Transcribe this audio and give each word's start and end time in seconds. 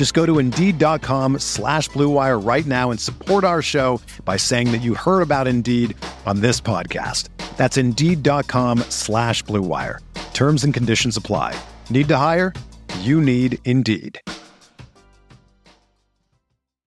Just 0.00 0.14
go 0.14 0.24
to 0.24 0.38
Indeed.com 0.38 1.40
slash 1.40 1.90
BlueWire 1.90 2.42
right 2.42 2.64
now 2.64 2.90
and 2.90 2.98
support 2.98 3.44
our 3.44 3.60
show 3.60 4.00
by 4.24 4.38
saying 4.38 4.72
that 4.72 4.80
you 4.80 4.94
heard 4.94 5.20
about 5.20 5.46
Indeed 5.46 5.94
on 6.24 6.40
this 6.40 6.58
podcast. 6.58 7.28
That's 7.58 7.76
Indeed.com 7.76 8.78
slash 8.88 9.44
BlueWire. 9.44 9.98
Terms 10.32 10.64
and 10.64 10.72
conditions 10.72 11.18
apply. 11.18 11.54
Need 11.90 12.08
to 12.08 12.16
hire? 12.16 12.54
You 13.00 13.20
need 13.20 13.58
Indeed. 13.66 14.22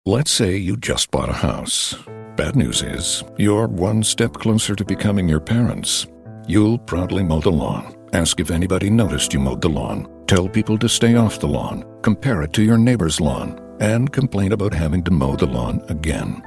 Let's 0.08 0.31
say 0.31 0.55
you 0.58 0.75
just 0.75 1.11
bought 1.11 1.30
a 1.30 1.33
house. 1.33 1.94
Bad 2.36 2.55
news 2.55 2.81
is, 2.81 3.23
you're 3.38 3.67
one 3.67 4.02
step 4.02 4.33
closer 4.33 4.73
to 4.73 4.83
becoming 4.83 5.30
your 5.30 5.39
parents. 5.39 6.08
You'll 6.48 6.80
proudly 6.80 7.23
mow 7.23 7.42
the 7.42 7.52
lawn, 7.52 7.94
ask 8.11 8.39
if 8.39 8.50
anybody 8.50 8.89
noticed 8.89 9.36
you 9.36 9.39
mowed 9.39 9.61
the 9.61 9.70
lawn, 9.70 10.08
tell 10.34 10.50
people 10.50 10.80
to 10.80 10.89
stay 10.89 11.14
off 11.14 11.39
the 11.39 11.48
lawn, 11.48 11.86
compare 12.02 12.42
it 12.42 12.52
to 12.53 12.64
your 12.64 12.76
neighbor's 12.76 13.22
lawn, 13.22 13.56
and 13.80 14.12
complain 14.12 14.52
about 14.52 14.73
having 14.73 15.03
to 15.03 15.12
mow 15.12 15.36
the 15.36 15.45
lawn 15.45 15.80
again. 15.89 16.42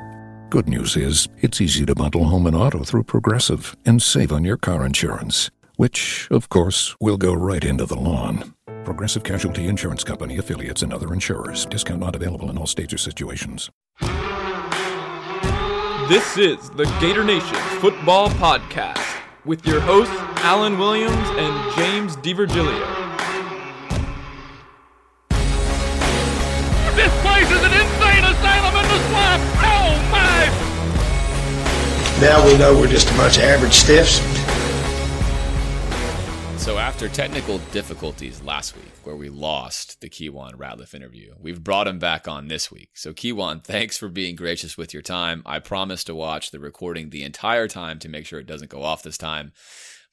Good 0.50 0.68
news 0.68 0.96
is, 0.96 1.28
it's 1.38 1.60
easy 1.60 1.86
to 1.86 1.94
bundle 1.94 2.24
home 2.24 2.48
and 2.48 2.56
auto 2.56 2.82
through 2.82 3.04
Progressive 3.04 3.76
and 3.86 4.02
save 4.02 4.32
on 4.32 4.42
your 4.42 4.56
car 4.56 4.84
insurance, 4.84 5.52
which, 5.76 6.26
of 6.32 6.48
course, 6.48 6.96
will 7.00 7.16
go 7.16 7.32
right 7.32 7.62
into 7.62 7.86
the 7.86 7.94
lawn. 7.94 8.54
Progressive 8.84 9.22
Casualty 9.22 9.68
Insurance 9.68 10.02
Company 10.02 10.36
affiliates 10.38 10.82
and 10.82 10.92
other 10.92 11.12
insurers. 11.12 11.64
Discount 11.66 12.00
not 12.00 12.16
available 12.16 12.50
in 12.50 12.58
all 12.58 12.66
states 12.66 12.92
or 12.92 12.98
situations. 12.98 13.70
This 16.08 16.36
is 16.36 16.70
the 16.70 16.92
Gator 16.98 17.22
Nation 17.22 17.56
Football 17.80 18.30
Podcast 18.30 18.98
with 19.44 19.64
your 19.64 19.78
hosts 19.78 20.16
Alan 20.38 20.76
Williams 20.76 21.28
and 21.38 21.76
James 21.76 22.16
DiVirgilio. 22.16 23.05
This 26.96 27.12
place 27.20 27.50
is 27.50 27.62
an 27.62 27.72
insane 27.72 28.24
asylum 28.24 28.74
in 28.74 28.88
the 28.88 28.98
swamp. 29.10 29.42
Oh 29.60 30.00
my! 30.10 30.48
Now 32.22 32.44
we 32.46 32.56
know 32.56 32.74
we're 32.74 32.88
just 32.88 33.10
a 33.10 33.14
bunch 33.18 33.36
of 33.36 33.42
average 33.42 33.74
stiffs. 33.74 34.18
So 36.58 36.78
after 36.78 37.10
technical 37.10 37.58
difficulties 37.70 38.42
last 38.42 38.74
week, 38.74 38.90
where 39.04 39.14
we 39.14 39.28
lost 39.28 40.00
the 40.00 40.08
Keiwan 40.08 40.54
Ratliff 40.54 40.94
interview, 40.94 41.34
we've 41.38 41.62
brought 41.62 41.86
him 41.86 41.98
back 41.98 42.26
on 42.26 42.48
this 42.48 42.72
week. 42.72 42.88
So 42.94 43.12
Keiwan, 43.12 43.62
thanks 43.62 43.98
for 43.98 44.08
being 44.08 44.34
gracious 44.34 44.78
with 44.78 44.94
your 44.94 45.02
time. 45.02 45.42
I 45.44 45.58
promise 45.58 46.02
to 46.04 46.14
watch 46.14 46.50
the 46.50 46.58
recording 46.58 47.10
the 47.10 47.24
entire 47.24 47.68
time 47.68 47.98
to 47.98 48.08
make 48.08 48.24
sure 48.24 48.40
it 48.40 48.46
doesn't 48.46 48.70
go 48.70 48.82
off 48.82 49.02
this 49.02 49.18
time. 49.18 49.52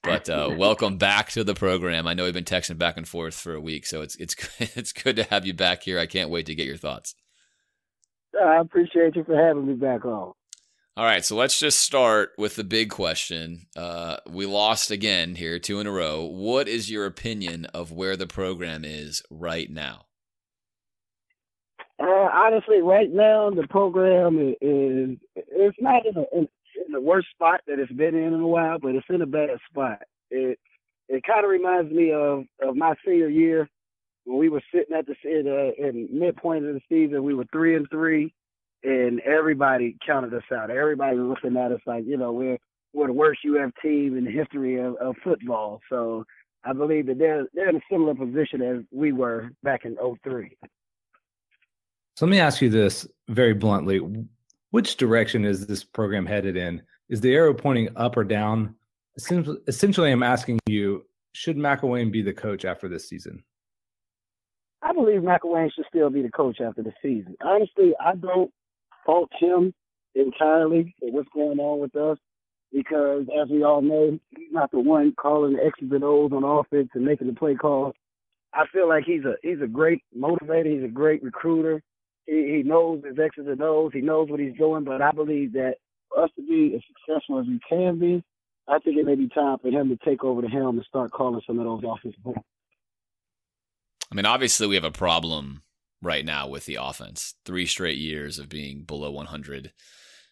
But 0.04 0.30
uh, 0.30 0.54
welcome 0.58 0.98
back 0.98 1.32
to 1.32 1.46
the 1.46 1.54
program. 1.54 2.08
I 2.08 2.14
know 2.14 2.26
we've 2.26 2.34
been 2.34 2.44
texting 2.44 2.78
back 2.78 2.98
and 2.98 3.08
forth 3.08 3.36
for 3.36 3.54
a 3.54 3.62
week, 3.62 3.86
so 3.86 4.02
it's 4.02 4.18
it's 4.18 4.36
it's 4.76 4.92
good 4.92 5.16
to 5.16 5.24
have 5.24 5.46
you 5.46 5.54
back 5.54 5.84
here. 5.84 5.98
I 5.98 6.08
can't 6.08 6.30
wait 6.30 6.46
to 6.48 6.56
get 6.56 6.68
your 6.68 6.78
thoughts. 6.78 7.16
I 8.42 8.58
appreciate 8.58 9.16
you 9.16 9.24
for 9.24 9.36
having 9.36 9.66
me 9.66 9.76
back 9.76 10.04
on. 10.06 10.34
All 10.96 11.06
right, 11.06 11.24
so 11.26 11.36
let's 11.36 11.58
just 11.58 11.80
start 11.80 12.34
with 12.38 12.56
the 12.56 12.64
big 12.64 12.92
question. 12.92 13.66
Uh, 13.76 14.18
we 14.30 14.46
lost 14.46 14.92
again 14.92 15.36
here, 15.36 15.58
two 15.58 15.80
in 15.80 15.88
a 15.88 15.92
row. 15.92 16.24
What 16.24 16.68
is 16.68 16.92
your 16.92 17.06
opinion 17.06 17.66
of 17.68 17.92
where 17.92 18.16
the 18.16 18.28
program 18.28 18.84
is 18.86 19.24
right 19.32 19.70
now? 19.72 20.06
Uh, 22.00 22.06
honestly, 22.06 22.82
right 22.82 23.12
now 23.12 23.50
the 23.50 23.66
program 23.70 24.38
is, 24.38 24.56
is 24.62 25.18
it's 25.36 25.78
not 25.80 26.06
in, 26.06 26.16
a, 26.18 26.48
in, 26.86 26.92
the 26.92 27.02
worst 27.02 27.28
spot 27.32 27.62
that 27.68 27.80
it's 27.80 27.92
been 27.92 28.16
in 28.16 28.34
in 28.34 28.42
a 28.42 28.48
while, 28.48 28.80
but 28.80 28.96
it's 28.96 29.06
in 29.10 29.22
a 29.22 29.28
bad 29.28 29.50
spot. 29.70 30.00
It 30.30 30.60
it 31.10 31.24
kind 31.24 31.44
of 31.44 31.50
reminds 31.50 31.92
me 31.92 32.12
of 32.12 32.46
of 32.62 32.76
my 32.76 32.96
senior 33.06 33.30
year 33.30 33.70
when 34.26 34.38
we 34.38 34.50
were 34.50 34.64
sitting 34.74 34.96
at 34.96 35.06
the 35.06 35.16
in, 35.24 35.48
uh, 35.48 35.88
in 35.88 36.08
midpoint 36.12 36.66
of 36.66 36.74
the 36.74 36.82
season. 36.90 37.24
We 37.24 37.34
were 37.34 37.46
three 37.52 37.76
and 37.76 37.88
three 37.90 38.34
and 38.84 39.22
everybody 39.22 39.96
counted 40.06 40.34
us 40.34 40.44
out. 40.54 40.70
Everybody 40.70 41.18
was 41.18 41.28
looking 41.28 41.58
at 41.58 41.72
us 41.72 41.80
like, 41.86 42.04
you 42.06 42.18
know, 42.18 42.32
we're 42.32 42.58
we're 42.94 43.08
the 43.08 43.14
worst 43.14 43.40
UF 43.44 43.72
team 43.82 44.18
in 44.18 44.26
the 44.26 44.32
history 44.32 44.80
of, 44.80 44.96
of 44.98 45.16
football. 45.24 45.82
So 45.90 46.26
I 46.64 46.74
believe 46.74 47.08
that 47.08 47.18
they're 47.18 47.46
they're 47.54 47.70
in 47.70 47.78
a 47.78 47.82
similar 47.90 48.14
position 48.14 48.62
as 48.62 48.84
we 48.92 49.12
were 49.12 49.52
back 49.64 49.86
in 49.86 49.96
03. 50.24 50.58
So 52.16 52.26
let 52.26 52.32
me 52.32 52.40
ask 52.40 52.62
you 52.62 52.70
this 52.70 53.08
very 53.30 53.54
bluntly. 53.54 54.00
Which 54.74 54.98
direction 54.98 55.46
is 55.46 55.68
this 55.68 55.84
program 55.84 56.26
headed 56.26 56.58
in? 56.58 56.82
Is 57.08 57.22
the 57.22 57.36
arrow 57.36 57.54
pointing 57.54 57.90
up 57.96 58.18
or 58.18 58.24
down? 58.24 58.74
Essentially, 59.16 60.12
I'm 60.12 60.24
asking 60.24 60.58
you, 60.66 61.06
should 61.34 61.58
McElwain 61.58 62.12
be 62.12 62.24
the 62.24 62.34
coach 62.34 62.66
after 62.66 62.90
this 62.90 63.08
season? 63.08 63.44
I 64.82 64.92
believe 64.92 65.22
McElwain 65.22 65.70
should 65.72 65.86
still 65.88 66.10
be 66.10 66.24
the 66.24 66.32
coach 66.32 66.60
after 66.60 66.82
the 66.82 66.92
season. 67.04 67.36
Honestly, 67.46 67.94
I 68.04 68.16
don't 68.16 68.52
fault 69.06 69.30
him 69.40 69.76
entirely 70.16 70.96
for 71.00 71.12
what's 71.12 71.30
going 71.36 71.60
on 71.60 71.80
with 71.80 71.96
us 71.96 72.18
because, 72.72 73.28
as 73.40 73.50
we 73.52 73.64
all 73.64 73.84
know, 73.84 74.18
he's 74.36 74.52
not 74.52 74.72
the 74.72 74.80
one 74.80 75.14
calling 75.16 75.54
the 75.54 75.64
X's 75.64 75.92
and 75.92 76.04
O's 76.04 76.32
on 76.32 76.44
offense 76.44 76.90
and 76.96 77.06
making 77.06 77.28
the 77.28 77.34
play 77.34 77.54
calls. 77.54 77.94
I 78.56 78.66
feel 78.74 78.90
like 78.90 79.04
he's 79.06 79.24
a 79.24 79.36
he's 79.44 79.62
a 79.62 79.68
great 79.68 80.02
motivator. 80.18 80.74
He's 80.74 80.84
a 80.84 80.92
great 80.92 81.22
recruiter. 81.22 81.84
He, 82.26 82.58
he 82.58 82.64
knows 82.64 83.04
his 83.04 83.18
X's 83.20 83.48
and 83.48 83.62
O's. 83.62 83.92
He 83.94 84.02
knows 84.02 84.30
what 84.30 84.40
he's 84.40 84.58
doing. 84.58 84.84
But 84.84 85.02
I 85.02 85.12
believe 85.12 85.54
that 85.54 85.76
for 86.10 86.24
us 86.24 86.30
to 86.36 86.42
be 86.42 86.76
as 86.76 86.82
successful 86.88 87.40
as 87.40 87.46
we 87.48 87.60
can 87.68 88.00
be, 88.00 88.24
I 88.68 88.80
think 88.80 88.98
it 88.98 89.06
may 89.06 89.16
be 89.16 89.28
time 89.28 89.58
for 89.60 89.70
him 89.70 89.90
to 89.90 89.98
take 90.06 90.24
over 90.24 90.42
the 90.42 90.48
helm 90.48 90.78
and 90.78 90.86
start 90.86 91.12
calling 91.12 91.42
some 91.46 91.60
of 91.60 91.66
those 91.66 91.84
offensive. 91.86 92.44
I 94.12 94.16
mean, 94.16 94.26
obviously, 94.26 94.68
we 94.68 94.76
have 94.76 94.84
a 94.84 94.92
problem 94.92 95.64
right 96.02 96.26
now 96.26 96.48
with 96.48 96.66
the 96.66 96.78
offense. 96.80 97.36
Three 97.46 97.66
straight 97.66 97.98
years 97.98 98.40
of 98.40 98.50
being 98.50 98.84
below 98.84 99.12
100. 99.12 99.74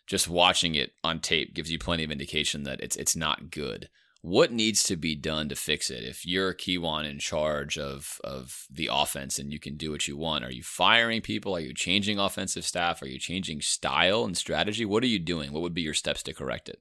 Just 0.07 0.29
watching 0.29 0.75
it 0.75 0.91
on 1.03 1.19
tape 1.19 1.53
gives 1.53 1.71
you 1.71 1.79
plenty 1.79 2.03
of 2.03 2.11
indication 2.11 2.63
that 2.63 2.81
it's 2.81 2.95
it's 2.95 3.15
not 3.15 3.49
good. 3.49 3.89
What 4.23 4.51
needs 4.51 4.83
to 4.83 4.95
be 4.95 5.15
done 5.15 5.49
to 5.49 5.55
fix 5.55 5.89
it? 5.89 6.03
If 6.03 6.27
you're 6.27 6.49
a 6.49 6.55
Keiwan 6.55 7.09
in 7.09 7.17
charge 7.17 7.77
of 7.77 8.19
of 8.23 8.65
the 8.69 8.89
offense 8.91 9.39
and 9.39 9.51
you 9.51 9.59
can 9.59 9.77
do 9.77 9.91
what 9.91 10.07
you 10.07 10.15
want, 10.15 10.45
are 10.45 10.51
you 10.51 10.63
firing 10.63 11.21
people? 11.21 11.55
Are 11.55 11.59
you 11.59 11.73
changing 11.73 12.19
offensive 12.19 12.63
staff? 12.63 13.01
Are 13.01 13.07
you 13.07 13.17
changing 13.17 13.61
style 13.61 14.23
and 14.23 14.37
strategy? 14.37 14.85
What 14.85 15.03
are 15.03 15.07
you 15.07 15.19
doing? 15.19 15.51
What 15.51 15.63
would 15.63 15.73
be 15.73 15.81
your 15.81 15.95
steps 15.95 16.21
to 16.23 16.33
correct 16.33 16.69
it? 16.69 16.79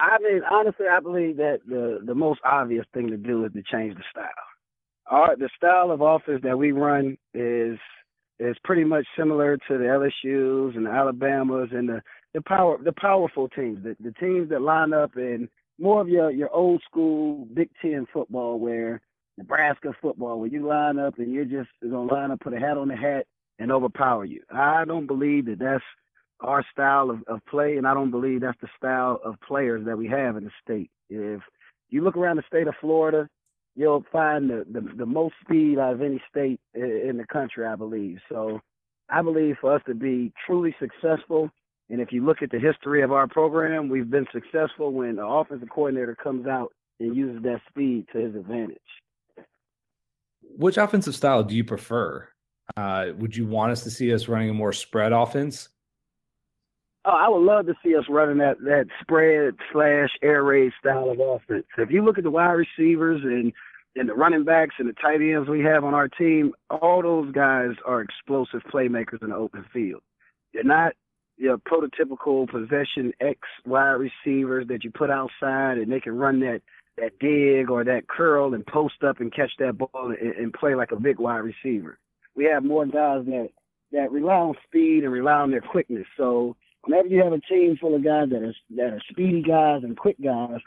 I 0.00 0.18
mean, 0.18 0.42
honestly, 0.50 0.86
I 0.90 0.98
believe 0.98 1.36
that 1.36 1.60
the 1.66 2.00
the 2.04 2.14
most 2.14 2.40
obvious 2.44 2.86
thing 2.92 3.08
to 3.08 3.16
do 3.16 3.44
is 3.44 3.52
to 3.52 3.62
change 3.62 3.94
the 3.94 4.02
style 4.10 4.30
our 5.06 5.36
the 5.36 5.50
style 5.56 5.90
of 5.90 6.00
offense 6.00 6.40
that 6.42 6.58
we 6.58 6.72
run 6.72 7.16
is 7.34 7.78
is 8.40 8.56
pretty 8.64 8.84
much 8.84 9.06
similar 9.16 9.56
to 9.56 9.78
the 9.78 9.84
LSU's 9.84 10.76
and 10.76 10.86
the 10.86 10.90
Alabamas 10.90 11.68
and 11.72 11.88
the 11.88 12.02
the 12.32 12.42
power 12.42 12.78
the 12.82 12.92
powerful 12.92 13.48
teams, 13.48 13.82
the, 13.82 13.96
the 14.00 14.12
teams 14.12 14.48
that 14.50 14.62
line 14.62 14.92
up 14.92 15.16
in 15.16 15.48
more 15.78 16.00
of 16.00 16.08
your 16.08 16.30
your 16.30 16.50
old 16.50 16.82
school 16.82 17.46
Big 17.52 17.70
Ten 17.80 18.06
football, 18.12 18.58
where 18.58 19.00
Nebraska 19.36 19.92
football, 20.00 20.38
where 20.38 20.48
you 20.48 20.66
line 20.66 20.98
up 20.98 21.18
and 21.18 21.32
you're 21.32 21.44
just 21.44 21.70
gonna 21.82 22.02
line 22.02 22.30
up, 22.30 22.40
put 22.40 22.54
a 22.54 22.60
hat 22.60 22.76
on 22.76 22.88
the 22.88 22.96
hat, 22.96 23.26
and 23.58 23.72
overpower 23.72 24.24
you. 24.24 24.42
I 24.52 24.84
don't 24.84 25.06
believe 25.06 25.46
that 25.46 25.58
that's 25.58 25.84
our 26.40 26.64
style 26.72 27.10
of, 27.10 27.22
of 27.26 27.40
play, 27.46 27.76
and 27.76 27.86
I 27.86 27.94
don't 27.94 28.10
believe 28.10 28.40
that's 28.40 28.60
the 28.60 28.68
style 28.76 29.20
of 29.24 29.36
players 29.46 29.84
that 29.86 29.96
we 29.96 30.08
have 30.08 30.36
in 30.36 30.44
the 30.44 30.50
state. 30.62 30.90
If 31.08 31.40
you 31.90 32.02
look 32.02 32.16
around 32.16 32.36
the 32.36 32.44
state 32.46 32.66
of 32.66 32.74
Florida, 32.80 33.28
you'll 33.76 34.04
find 34.12 34.50
the, 34.50 34.64
the, 34.70 34.80
the 34.96 35.06
most 35.06 35.34
speed 35.42 35.78
out 35.78 35.94
of 35.94 36.02
any 36.02 36.22
state 36.28 36.60
in 36.74 37.16
the 37.16 37.26
country, 37.32 37.66
I 37.66 37.76
believe. 37.76 38.18
So 38.28 38.60
I 39.08 39.22
believe 39.22 39.56
for 39.60 39.74
us 39.74 39.82
to 39.86 39.94
be 39.94 40.32
truly 40.46 40.74
successful, 40.80 41.50
And 41.90 42.00
if 42.00 42.12
you 42.12 42.24
look 42.24 42.42
at 42.42 42.50
the 42.50 42.58
history 42.58 43.02
of 43.02 43.12
our 43.12 43.26
program, 43.26 43.88
we've 43.88 44.10
been 44.10 44.26
successful 44.32 44.92
when 44.92 45.16
the 45.16 45.26
offensive 45.26 45.68
coordinator 45.68 46.14
comes 46.14 46.46
out 46.46 46.72
and 46.98 47.14
uses 47.14 47.42
that 47.42 47.60
speed 47.68 48.06
to 48.12 48.18
his 48.18 48.34
advantage. 48.34 48.78
Which 50.56 50.76
offensive 50.76 51.14
style 51.14 51.42
do 51.42 51.54
you 51.54 51.64
prefer? 51.64 52.28
Uh, 52.76 53.08
would 53.18 53.36
you 53.36 53.46
want 53.46 53.72
us 53.72 53.82
to 53.84 53.90
see 53.90 54.12
us 54.14 54.28
running 54.28 54.50
a 54.50 54.54
more 54.54 54.72
spread 54.72 55.12
offense? 55.12 55.68
Oh, 57.04 57.10
I 57.10 57.28
would 57.28 57.42
love 57.42 57.66
to 57.66 57.74
see 57.84 57.94
us 57.96 58.04
running 58.08 58.38
that 58.38 58.58
that 58.60 58.86
spread 59.02 59.56
slash 59.70 60.08
air 60.22 60.42
raid 60.42 60.72
style 60.78 61.10
of 61.10 61.20
offense. 61.20 61.66
If 61.76 61.90
you 61.90 62.02
look 62.02 62.16
at 62.16 62.24
the 62.24 62.30
wide 62.30 62.52
receivers 62.52 63.20
and 63.22 63.52
and 63.96 64.08
the 64.08 64.14
running 64.14 64.44
backs 64.44 64.76
and 64.78 64.88
the 64.88 64.94
tight 64.94 65.20
ends 65.20 65.48
we 65.48 65.60
have 65.60 65.84
on 65.84 65.92
our 65.92 66.08
team, 66.08 66.52
all 66.70 67.02
those 67.02 67.30
guys 67.32 67.72
are 67.84 68.00
explosive 68.00 68.62
playmakers 68.72 69.22
in 69.22 69.30
the 69.30 69.36
open 69.36 69.64
field. 69.72 70.02
They're 70.52 70.64
not 70.64 70.94
your 71.36 71.58
prototypical 71.58 72.48
possession 72.48 73.12
X 73.20 73.38
wide 73.66 73.98
receivers 74.24 74.66
that 74.68 74.84
you 74.84 74.90
put 74.90 75.10
outside 75.10 75.78
and 75.78 75.90
they 75.90 76.00
can 76.00 76.16
run 76.16 76.40
that 76.40 76.62
that 76.96 77.18
dig 77.18 77.70
or 77.70 77.82
that 77.82 78.06
curl 78.06 78.54
and 78.54 78.64
post 78.66 79.02
up 79.04 79.20
and 79.20 79.34
catch 79.34 79.50
that 79.58 79.76
ball 79.76 80.14
and, 80.20 80.32
and 80.34 80.52
play 80.52 80.76
like 80.76 80.92
a 80.92 81.00
big 81.00 81.18
wide 81.18 81.38
receiver. 81.38 81.98
We 82.36 82.44
have 82.44 82.64
more 82.64 82.86
guys 82.86 83.24
that 83.26 83.48
that 83.92 84.12
rely 84.12 84.34
on 84.34 84.54
speed 84.64 85.04
and 85.04 85.12
rely 85.12 85.34
on 85.34 85.50
their 85.50 85.60
quickness. 85.60 86.06
So 86.16 86.56
whenever 86.82 87.08
you 87.08 87.22
have 87.22 87.32
a 87.32 87.40
team 87.40 87.76
full 87.80 87.94
of 87.94 88.04
guys 88.04 88.28
that 88.30 88.42
are 88.42 88.54
that 88.76 88.92
are 88.92 89.02
speedy 89.10 89.42
guys 89.42 89.82
and 89.82 89.96
quick 89.96 90.16
guys, 90.22 90.60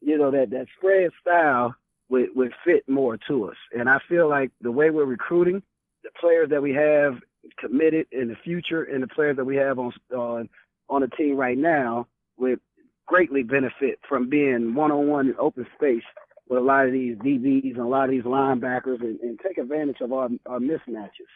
you 0.00 0.18
know 0.18 0.30
that 0.30 0.50
that 0.50 0.66
spread 0.76 1.10
style 1.20 1.74
would 2.08 2.34
would 2.34 2.52
fit 2.64 2.88
more 2.88 3.18
to 3.28 3.48
us. 3.48 3.56
And 3.76 3.88
I 3.88 3.98
feel 4.08 4.28
like 4.28 4.50
the 4.60 4.72
way 4.72 4.90
we're 4.90 5.04
recruiting, 5.04 5.62
the 6.02 6.10
players 6.18 6.50
that 6.50 6.62
we 6.62 6.72
have 6.72 7.14
committed 7.58 8.06
in 8.12 8.28
the 8.28 8.36
future, 8.44 8.84
and 8.84 9.02
the 9.02 9.08
players 9.08 9.36
that 9.36 9.44
we 9.44 9.56
have 9.56 9.78
on 9.78 9.92
on 10.14 10.48
on 10.88 11.00
the 11.00 11.08
team 11.08 11.36
right 11.36 11.58
now 11.58 12.06
would 12.38 12.60
greatly 13.06 13.42
benefit 13.42 13.98
from 14.08 14.28
being 14.28 14.74
one-on-one 14.74 15.28
in 15.28 15.34
open 15.38 15.66
space 15.76 16.02
with 16.48 16.58
a 16.58 16.64
lot 16.64 16.86
of 16.86 16.92
these 16.92 17.16
DBs 17.16 17.72
and 17.72 17.78
a 17.78 17.86
lot 17.86 18.04
of 18.04 18.10
these 18.10 18.24
linebackers 18.24 19.00
and, 19.00 19.18
and 19.20 19.38
take 19.46 19.58
advantage 19.58 20.00
of 20.00 20.12
our, 20.12 20.28
our 20.46 20.58
mismatches. 20.58 21.30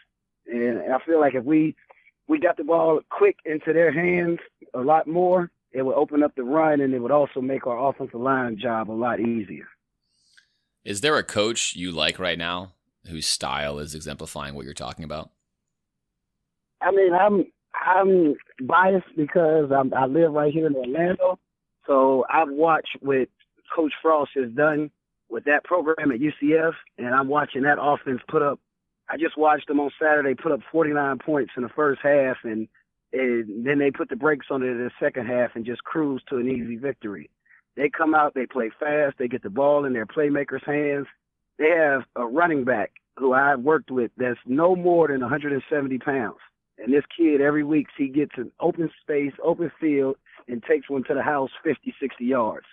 And 0.46 0.81
I 0.93 0.99
feel 1.05 1.20
like 1.20 1.34
if 1.34 1.44
we 1.44 1.75
we 2.26 2.38
got 2.38 2.56
the 2.56 2.64
ball 2.64 3.00
quick 3.11 3.37
into 3.44 3.72
their 3.72 3.93
hands 3.93 4.38
a 4.75 4.81
lot 4.81 5.06
more, 5.06 5.50
it 5.72 5.82
would 5.82 5.94
open 5.94 6.22
up 6.22 6.34
the 6.37 6.43
run 6.43 6.81
and 6.81 6.93
it 6.94 6.99
would 6.99 7.11
also 7.11 7.40
make 7.40 7.66
our 7.66 7.88
offensive 7.88 8.20
line 8.20 8.58
job 8.61 8.90
a 8.90 8.93
lot 8.93 9.20
easier. 9.20 9.66
Is 10.84 11.00
there 11.00 11.16
a 11.16 11.22
coach 11.22 11.75
you 11.75 11.90
like 11.90 12.19
right 12.19 12.38
now 12.38 12.72
whose 13.06 13.26
style 13.26 13.78
is 13.78 13.94
exemplifying 13.94 14.54
what 14.54 14.64
you're 14.64 14.75
talking 14.75 15.04
about? 15.04 15.31
I 16.80 16.90
mean, 16.90 17.12
I'm 17.12 17.44
I'm 17.75 18.34
biased 18.66 19.16
because 19.16 19.70
I'm, 19.70 19.92
I 19.94 20.06
live 20.06 20.32
right 20.32 20.52
here 20.52 20.66
in 20.66 20.75
Orlando, 20.75 21.38
so 21.86 22.25
I've 22.32 22.50
watched 22.50 22.96
what 23.00 23.28
Coach 23.75 23.92
Frost 24.02 24.32
has 24.34 24.50
done 24.52 24.90
with 25.28 25.44
that 25.44 25.64
program 25.64 26.10
at 26.12 26.20
UCF, 26.20 26.72
and 26.96 27.14
I'm 27.14 27.28
watching 27.28 27.62
that 27.62 27.78
offense 27.80 28.20
put 28.28 28.42
up. 28.42 28.58
I 29.08 29.16
just 29.16 29.38
watched 29.38 29.69
them 29.69 29.80
on 29.80 29.90
Saturday 30.00 30.34
put 30.34 30.52
up 30.52 30.60
49 30.70 31.19
points 31.19 31.52
in 31.56 31.62
the 31.62 31.69
first 31.70 32.00
half, 32.02 32.36
and, 32.44 32.69
and 33.12 33.66
then 33.66 33.78
they 33.78 33.90
put 33.90 34.08
the 34.08 34.16
brakes 34.16 34.46
on 34.50 34.62
it 34.62 34.66
in 34.66 34.78
the 34.78 34.90
second 35.00 35.26
half 35.26 35.50
and 35.54 35.64
just 35.64 35.84
cruise 35.84 36.22
to 36.28 36.36
an 36.36 36.48
easy 36.48 36.76
victory. 36.76 37.30
They 37.76 37.88
come 37.88 38.14
out, 38.14 38.34
they 38.34 38.46
play 38.46 38.70
fast, 38.78 39.16
they 39.19 39.28
get 39.28 39.42
the 39.42 39.50
ball 39.50 39.84
in 39.84 39.92
their 39.92 40.06
playmakers' 40.06 40.64
hands. 40.64 41.06
They 41.58 41.70
have 41.70 42.02
a 42.16 42.26
running 42.26 42.64
back 42.64 42.92
who 43.16 43.32
I've 43.32 43.60
worked 43.60 43.90
with 43.90 44.10
that's 44.16 44.38
no 44.46 44.76
more 44.76 45.08
than 45.08 45.20
170 45.20 45.98
pounds. 45.98 46.38
And 46.78 46.92
this 46.92 47.04
kid, 47.16 47.40
every 47.40 47.64
week, 47.64 47.88
he 47.96 48.08
gets 48.08 48.32
an 48.36 48.52
open 48.60 48.90
space, 49.00 49.32
open 49.42 49.70
field, 49.80 50.16
and 50.46 50.62
takes 50.62 50.88
one 50.88 51.04
to 51.04 51.14
the 51.14 51.22
house 51.22 51.50
50, 51.64 51.94
60 52.00 52.25
yards. 52.25 52.66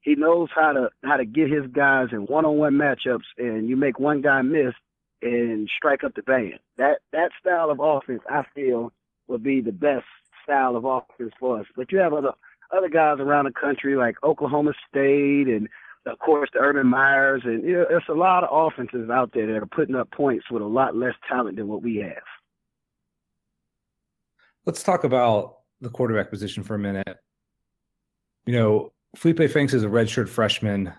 He 0.00 0.14
knows 0.14 0.50
how 0.54 0.72
to 0.72 0.90
how 1.02 1.16
to 1.16 1.24
get 1.24 1.50
his 1.50 1.66
guys 1.72 2.08
in 2.12 2.26
one-on-one 2.26 2.74
matchups, 2.74 3.24
and 3.38 3.68
you 3.68 3.76
make 3.76 3.98
one 3.98 4.20
guy 4.20 4.40
miss 4.42 4.74
and 5.20 5.68
strike 5.76 6.04
up 6.04 6.14
the 6.14 6.22
band. 6.22 6.60
That 6.76 6.98
that 7.12 7.30
style 7.40 7.70
of 7.70 7.80
offense, 7.80 8.22
I 8.30 8.44
feel, 8.54 8.92
will 9.26 9.38
be 9.38 9.60
the 9.60 9.72
best 9.72 10.06
style 10.44 10.76
of 10.76 10.84
offense 10.84 11.32
for 11.40 11.60
us. 11.60 11.66
But 11.74 11.90
you 11.90 11.98
have 11.98 12.12
other 12.12 12.32
other 12.70 12.88
guys 12.88 13.18
around 13.20 13.46
the 13.46 13.52
country 13.52 13.96
like 13.96 14.16
Oklahoma 14.22 14.72
State 14.88 15.48
and 15.48 15.68
of 16.06 16.18
course 16.18 16.50
the 16.52 16.60
Urban 16.60 16.86
Meyers 16.86 17.42
and 17.44 17.64
you 17.64 17.74
know, 17.74 17.86
there's 17.88 18.02
a 18.08 18.14
lot 18.14 18.44
of 18.44 18.50
offenses 18.52 19.10
out 19.10 19.32
there 19.34 19.46
that 19.46 19.62
are 19.62 19.66
putting 19.66 19.94
up 19.94 20.10
points 20.10 20.46
with 20.50 20.62
a 20.62 20.66
lot 20.66 20.96
less 20.96 21.14
talent 21.28 21.56
than 21.56 21.68
what 21.68 21.82
we 21.82 21.96
have. 21.96 22.22
Let's 24.66 24.82
talk 24.82 25.04
about 25.04 25.58
the 25.80 25.88
quarterback 25.88 26.28
position 26.28 26.64
for 26.64 26.74
a 26.74 26.78
minute. 26.78 27.18
You 28.46 28.52
know, 28.52 28.92
Feleipe 29.16 29.48
Franks 29.48 29.72
is 29.72 29.84
a 29.84 29.88
redshirt 29.88 30.28
freshman. 30.28 30.92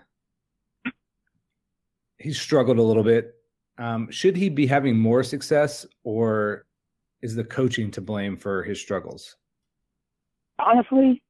He's 2.16 2.40
struggled 2.40 2.78
a 2.78 2.82
little 2.82 3.02
bit. 3.02 3.34
Um, 3.76 4.10
should 4.10 4.36
he 4.36 4.48
be 4.48 4.66
having 4.66 4.98
more 4.98 5.22
success, 5.22 5.84
or 6.02 6.64
is 7.20 7.34
the 7.34 7.44
coaching 7.44 7.90
to 7.90 8.00
blame 8.00 8.38
for 8.38 8.62
his 8.62 8.80
struggles? 8.80 9.36
Honestly, 10.58 11.22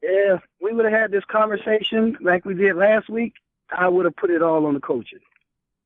if 0.00 0.40
we 0.62 0.72
would 0.72 0.84
have 0.84 0.94
had 0.94 1.10
this 1.10 1.24
conversation 1.24 2.16
like 2.20 2.44
we 2.44 2.54
did 2.54 2.76
last 2.76 3.10
week, 3.10 3.34
I 3.76 3.88
would 3.88 4.04
have 4.04 4.16
put 4.16 4.30
it 4.30 4.42
all 4.42 4.64
on 4.64 4.74
the 4.74 4.80
coaching. 4.80 5.18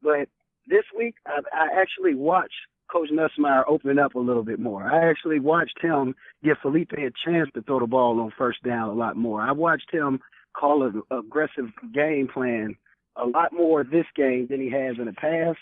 But 0.03 0.29
this 0.69 0.85
week, 0.97 1.15
I, 1.27 1.41
I 1.53 1.81
actually 1.81 2.15
watched 2.15 2.53
Coach 2.90 3.10
Nussmeier 3.10 3.64
open 3.66 3.98
up 3.98 4.14
a 4.14 4.19
little 4.19 4.44
bit 4.44 4.58
more. 4.58 4.84
I 4.84 5.08
actually 5.08 5.40
watched 5.40 5.81
him 5.81 6.14
give 6.42 6.56
Feleipe 6.62 6.92
a 6.92 7.10
chance 7.25 7.48
to 7.54 7.62
throw 7.62 7.81
the 7.81 7.86
ball 7.86 8.20
on 8.20 8.32
first 8.36 8.62
down 8.62 8.90
a 8.90 8.92
lot 8.92 9.16
more. 9.16 9.40
I 9.40 9.52
watched 9.52 9.90
him 9.92 10.20
call 10.54 10.84
an 10.84 11.02
aggressive 11.10 11.70
game 11.92 12.28
plan 12.32 12.76
a 13.16 13.26
lot 13.26 13.52
more 13.52 13.84
this 13.84 14.06
game 14.16 14.46
than 14.48 14.60
he 14.60 14.70
has 14.70 14.96
in 14.98 15.06
the 15.06 15.12
past. 15.12 15.58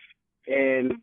And 0.46 0.94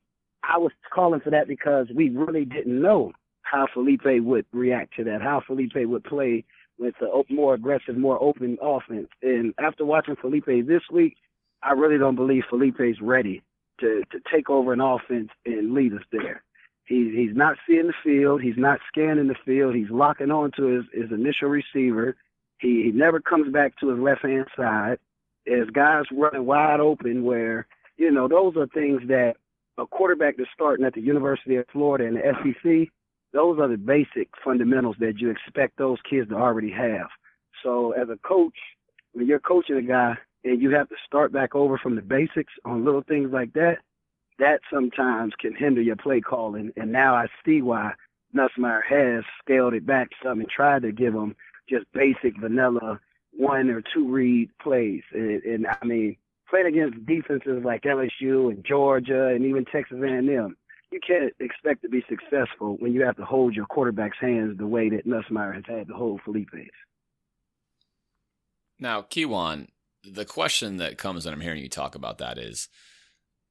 I 0.43 0.57
was 0.57 0.71
calling 0.93 1.21
for 1.21 1.29
that 1.31 1.47
because 1.47 1.87
we 1.95 2.09
really 2.09 2.45
didn't 2.45 2.81
know 2.81 3.11
how 3.41 3.67
Feleipe 3.75 4.23
would 4.23 4.45
react 4.51 4.95
to 4.97 5.03
that, 5.05 5.21
how 5.21 5.41
Feleipe 5.47 5.87
would 5.87 6.03
play 6.03 6.43
with 6.77 6.95
a 7.01 7.33
more 7.33 7.55
aggressive, 7.55 7.97
more 7.97 8.21
open 8.21 8.57
offense. 8.61 9.07
And 9.21 9.53
after 9.59 9.85
watching 9.85 10.15
Feleipe 10.15 10.67
this 10.67 10.83
week, 10.91 11.17
I 11.61 11.71
really 11.71 11.97
don't 11.97 12.15
believe 12.15 12.43
Feleipe's 12.51 13.01
ready 13.01 13.41
to 13.79 14.03
to 14.11 14.19
take 14.31 14.49
over 14.49 14.73
an 14.73 14.81
offense 14.81 15.29
and 15.45 15.73
lead 15.73 15.93
us 15.93 16.03
there. 16.11 16.43
He's 16.85 17.13
he's 17.13 17.35
not 17.35 17.57
seeing 17.67 17.87
the 17.87 17.93
field. 18.03 18.41
He's 18.41 18.57
not 18.57 18.79
scanning 18.87 19.27
the 19.27 19.35
field. 19.45 19.75
He's 19.75 19.91
locking 19.91 20.31
on 20.31 20.51
to 20.57 20.63
his, 20.63 20.85
his 20.93 21.11
initial 21.11 21.49
receiver. 21.49 22.15
He, 22.59 22.83
he 22.83 22.91
never 22.91 23.19
comes 23.19 23.51
back 23.53 23.77
to 23.77 23.89
his 23.89 23.99
left 23.99 24.23
hand 24.23 24.47
side. 24.57 24.97
There's 25.45 25.69
guys 25.69 26.05
running 26.11 26.45
wide 26.45 26.79
open 26.79 27.23
where, 27.23 27.67
you 27.97 28.11
know, 28.11 28.27
those 28.27 28.55
are 28.57 28.67
things 28.67 29.01
that 29.07 29.35
a 29.77 29.87
quarterback 29.87 30.37
that's 30.37 30.49
starting 30.53 30.85
at 30.85 30.93
the 30.93 31.01
University 31.01 31.55
of 31.55 31.65
Florida 31.71 32.05
and 32.05 32.17
the 32.17 32.33
SEC, 32.43 32.91
those 33.33 33.59
are 33.59 33.67
the 33.67 33.77
basic 33.77 34.29
fundamentals 34.43 34.97
that 34.99 35.19
you 35.19 35.29
expect 35.29 35.77
those 35.77 35.97
kids 36.09 36.29
to 36.29 36.35
already 36.35 36.71
have. 36.71 37.07
So 37.63 37.91
as 37.91 38.09
a 38.09 38.17
coach, 38.27 38.57
when 39.13 39.27
you're 39.27 39.39
coaching 39.39 39.77
a 39.77 39.81
guy, 39.81 40.17
and 40.43 40.61
you 40.61 40.71
have 40.71 40.89
to 40.89 40.95
start 41.05 41.31
back 41.31 41.55
over 41.55 41.77
from 41.77 41.95
the 41.95 42.01
basics 42.01 42.53
on 42.65 42.85
little 42.85 43.03
things 43.03 43.31
like 43.31 43.53
that, 43.53 43.79
that 44.39 44.61
sometimes 44.71 45.33
can 45.39 45.55
hinder 45.55 45.81
your 45.81 45.95
play 45.95 46.21
calling. 46.21 46.71
And 46.77 46.91
now 46.91 47.15
I 47.15 47.27
see 47.45 47.61
why 47.61 47.93
Nussmeier 48.35 48.81
has 48.87 49.23
scaled 49.43 49.73
it 49.73 49.85
back 49.85 50.09
some 50.23 50.39
and 50.39 50.49
tried 50.49 50.83
to 50.83 50.91
give 50.91 51.13
them 51.13 51.35
just 51.69 51.85
basic 51.93 52.37
vanilla 52.39 52.99
one 53.31 53.69
or 53.69 53.81
two 53.93 54.09
read 54.09 54.49
plays. 54.61 55.03
And, 55.13 55.43
and 55.43 55.67
I 55.67 55.85
mean, 55.85 56.15
playing 56.49 56.67
against 56.67 57.05
defenses 57.05 57.63
like 57.63 57.83
LSU 57.83 58.51
and 58.51 58.65
Georgia 58.65 59.27
and 59.27 59.45
even 59.45 59.65
Texas 59.65 59.97
A&M, 60.01 60.55
you 60.91 60.99
can't 61.05 61.33
expect 61.39 61.83
to 61.83 61.89
be 61.89 62.03
successful 62.09 62.77
when 62.79 62.93
you 62.93 63.05
have 63.05 63.17
to 63.17 63.25
hold 63.25 63.55
your 63.55 63.65
quarterback's 63.65 64.17
hands 64.19 64.57
the 64.57 64.65
way 64.65 64.89
that 64.89 65.05
Nussmeier 65.05 65.53
has 65.53 65.63
had 65.67 65.87
to 65.87 65.93
hold 65.93 66.21
Feleipe's. 66.25 66.71
Now, 68.79 69.01
Keiwan, 69.01 69.67
the 70.03 70.25
question 70.25 70.77
that 70.77 70.97
comes 70.97 71.25
when 71.25 71.33
I'm 71.33 71.41
hearing 71.41 71.61
you 71.61 71.69
talk 71.69 71.95
about 71.95 72.19
that 72.19 72.37
is 72.37 72.69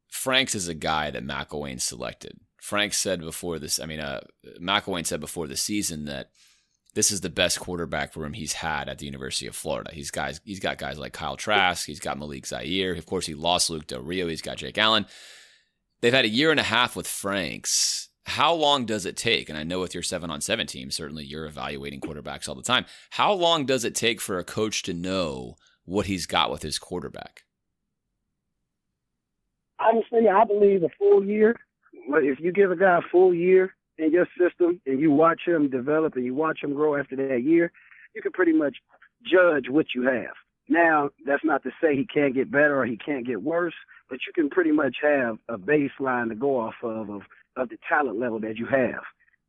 Franks 0.08 0.54
is 0.54 0.68
a 0.68 0.74
guy 0.74 1.10
that 1.10 1.24
McElwain 1.24 1.80
selected. 1.80 2.38
Frank 2.60 2.92
said 2.94 3.20
before 3.20 3.58
this, 3.58 3.78
I 3.78 3.86
mean, 3.86 4.00
uh, 4.00 4.20
McElwain 4.60 5.06
said 5.06 5.20
before 5.20 5.46
the 5.46 5.56
season 5.56 6.06
that 6.06 6.30
this 6.94 7.12
is 7.12 7.20
the 7.20 7.28
best 7.28 7.60
quarterback 7.60 8.16
room 8.16 8.32
he's 8.32 8.54
had 8.54 8.88
at 8.88 8.98
the 8.98 9.06
University 9.06 9.46
of 9.46 9.54
Florida. 9.54 9.90
He's 9.92 10.10
guys, 10.10 10.40
he's 10.44 10.58
got 10.58 10.78
guys 10.78 10.98
like 10.98 11.12
Kyle 11.12 11.36
Trask, 11.36 11.86
he's 11.86 12.00
got 12.00 12.18
Malik 12.18 12.46
Zaire. 12.46 12.94
Of 12.94 13.06
course, 13.06 13.26
he 13.26 13.34
lost 13.34 13.70
Luke 13.70 13.86
Del 13.86 14.00
Rio. 14.00 14.26
He's 14.26 14.42
got 14.42 14.56
Jake 14.56 14.78
Allen. 14.78 15.06
They've 16.00 16.12
had 16.12 16.24
a 16.24 16.28
year 16.28 16.50
and 16.50 16.60
a 16.60 16.64
half 16.64 16.96
with 16.96 17.06
Franks. 17.06 18.08
How 18.24 18.52
long 18.52 18.84
does 18.84 19.06
it 19.06 19.16
take? 19.16 19.48
And 19.48 19.56
I 19.56 19.62
know 19.62 19.80
with 19.80 19.94
your 19.94 20.02
seven 20.02 20.30
on 20.30 20.40
seven 20.40 20.66
team, 20.66 20.90
certainly 20.90 21.24
you're 21.24 21.46
evaluating 21.46 22.00
quarterbacks 22.00 22.48
all 22.48 22.54
the 22.54 22.62
time. 22.62 22.84
How 23.10 23.32
long 23.32 23.64
does 23.64 23.84
it 23.84 23.94
take 23.94 24.20
for 24.20 24.38
a 24.38 24.44
coach 24.44 24.82
to 24.84 24.92
know 24.92 25.56
what 25.88 26.06
he's 26.06 26.26
got 26.26 26.50
with 26.50 26.62
his 26.62 26.78
quarterback? 26.78 27.44
Honestly, 29.80 30.28
I 30.28 30.44
believe 30.44 30.82
a 30.82 30.88
full 30.98 31.24
year. 31.24 31.56
But 32.10 32.24
if 32.24 32.38
you 32.40 32.52
give 32.52 32.70
a 32.70 32.76
guy 32.76 32.98
a 32.98 33.10
full 33.10 33.34
year 33.34 33.74
in 33.96 34.12
your 34.12 34.26
system 34.38 34.80
and 34.86 35.00
you 35.00 35.10
watch 35.10 35.42
him 35.46 35.70
develop 35.70 36.14
and 36.16 36.24
you 36.24 36.34
watch 36.34 36.60
him 36.62 36.74
grow 36.74 36.96
after 36.96 37.16
that 37.16 37.42
year, 37.42 37.72
you 38.14 38.22
can 38.22 38.32
pretty 38.32 38.52
much 38.52 38.76
judge 39.24 39.68
what 39.68 39.86
you 39.94 40.02
have. 40.02 40.34
Now, 40.68 41.10
that's 41.24 41.44
not 41.44 41.62
to 41.62 41.70
say 41.80 41.96
he 41.96 42.06
can't 42.06 42.34
get 42.34 42.50
better 42.50 42.78
or 42.78 42.84
he 42.84 42.98
can't 42.98 43.26
get 43.26 43.42
worse, 43.42 43.74
but 44.10 44.18
you 44.26 44.32
can 44.34 44.50
pretty 44.50 44.72
much 44.72 44.96
have 45.02 45.38
a 45.48 45.56
baseline 45.56 46.28
to 46.28 46.34
go 46.34 46.58
off 46.58 46.74
of 46.82 47.08
of, 47.08 47.22
of 47.56 47.68
the 47.70 47.78
talent 47.88 48.18
level 48.18 48.40
that 48.40 48.58
you 48.58 48.66
have. 48.66 49.02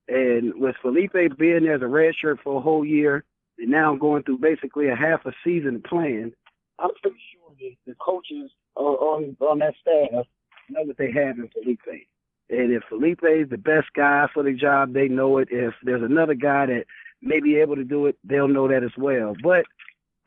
And 0.08 0.54
with 0.56 0.76
Feleipe 0.84 1.38
being 1.38 1.64
there 1.64 1.76
as 1.76 1.82
a 1.82 1.86
redshirt 1.86 2.38
for 2.44 2.58
a 2.58 2.62
whole 2.62 2.86
year, 2.86 3.26
and 3.60 3.70
now 3.70 3.96
going 3.96 4.24
through 4.24 4.40
basically 4.40 4.88
a 4.90 4.96
half 4.96 5.26
a 5.26 5.32
season 5.44 5.82
playing, 5.88 6.34
I'm 6.80 6.92
pretty 7.02 7.18
sure 7.34 7.56
the, 7.60 7.78
the 7.86 7.96
coaches 8.00 8.52
on 8.76 9.36
on 9.40 9.60
that 9.60 9.76
staff 9.82 10.26
know 10.70 10.84
what 10.84 10.98
they 10.98 11.12
have 11.12 11.38
in 11.38 11.50
Feleipe. 11.50 12.08
And 12.50 12.72
if 12.72 12.84
Feleipe 12.92 13.44
is 13.44 13.50
the 13.50 13.58
best 13.58 13.88
guy 13.96 14.28
for 14.34 14.44
the 14.44 14.54
job, 14.54 14.94
they 14.94 15.08
know 15.08 15.38
it. 15.38 15.50
If 15.52 15.74
there's 15.84 16.04
another 16.04 16.34
guy 16.34 16.68
that 16.68 16.86
may 17.22 17.40
be 17.40 17.58
able 17.58 17.76
to 17.76 17.84
do 17.84 18.08
it, 18.08 18.18
they'll 18.24 18.48
know 18.48 18.68
that 18.68 18.84
as 18.84 18.92
well. 18.98 19.36
But 19.44 19.66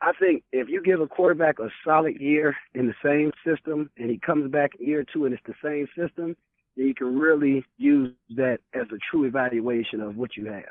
I 0.01 0.11
think 0.19 0.43
if 0.51 0.69
you 0.69 0.81
give 0.81 1.01
a 1.01 1.07
quarterback 1.07 1.59
a 1.59 1.69
solid 1.85 2.19
year 2.19 2.55
in 2.73 2.87
the 2.87 2.93
same 3.03 3.31
system 3.45 3.89
and 3.97 4.09
he 4.09 4.19
comes 4.19 4.51
back 4.51 4.71
in 4.79 4.87
year 4.87 5.05
two 5.11 5.25
and 5.25 5.33
it's 5.33 5.43
the 5.45 5.53
same 5.63 5.87
system, 5.97 6.35
then 6.75 6.87
you 6.87 6.95
can 6.95 7.17
really 7.17 7.65
use 7.77 8.11
that 8.35 8.59
as 8.73 8.87
a 8.91 8.97
true 9.09 9.25
evaluation 9.25 10.01
of 10.01 10.15
what 10.15 10.35
you 10.35 10.45
have. 10.45 10.63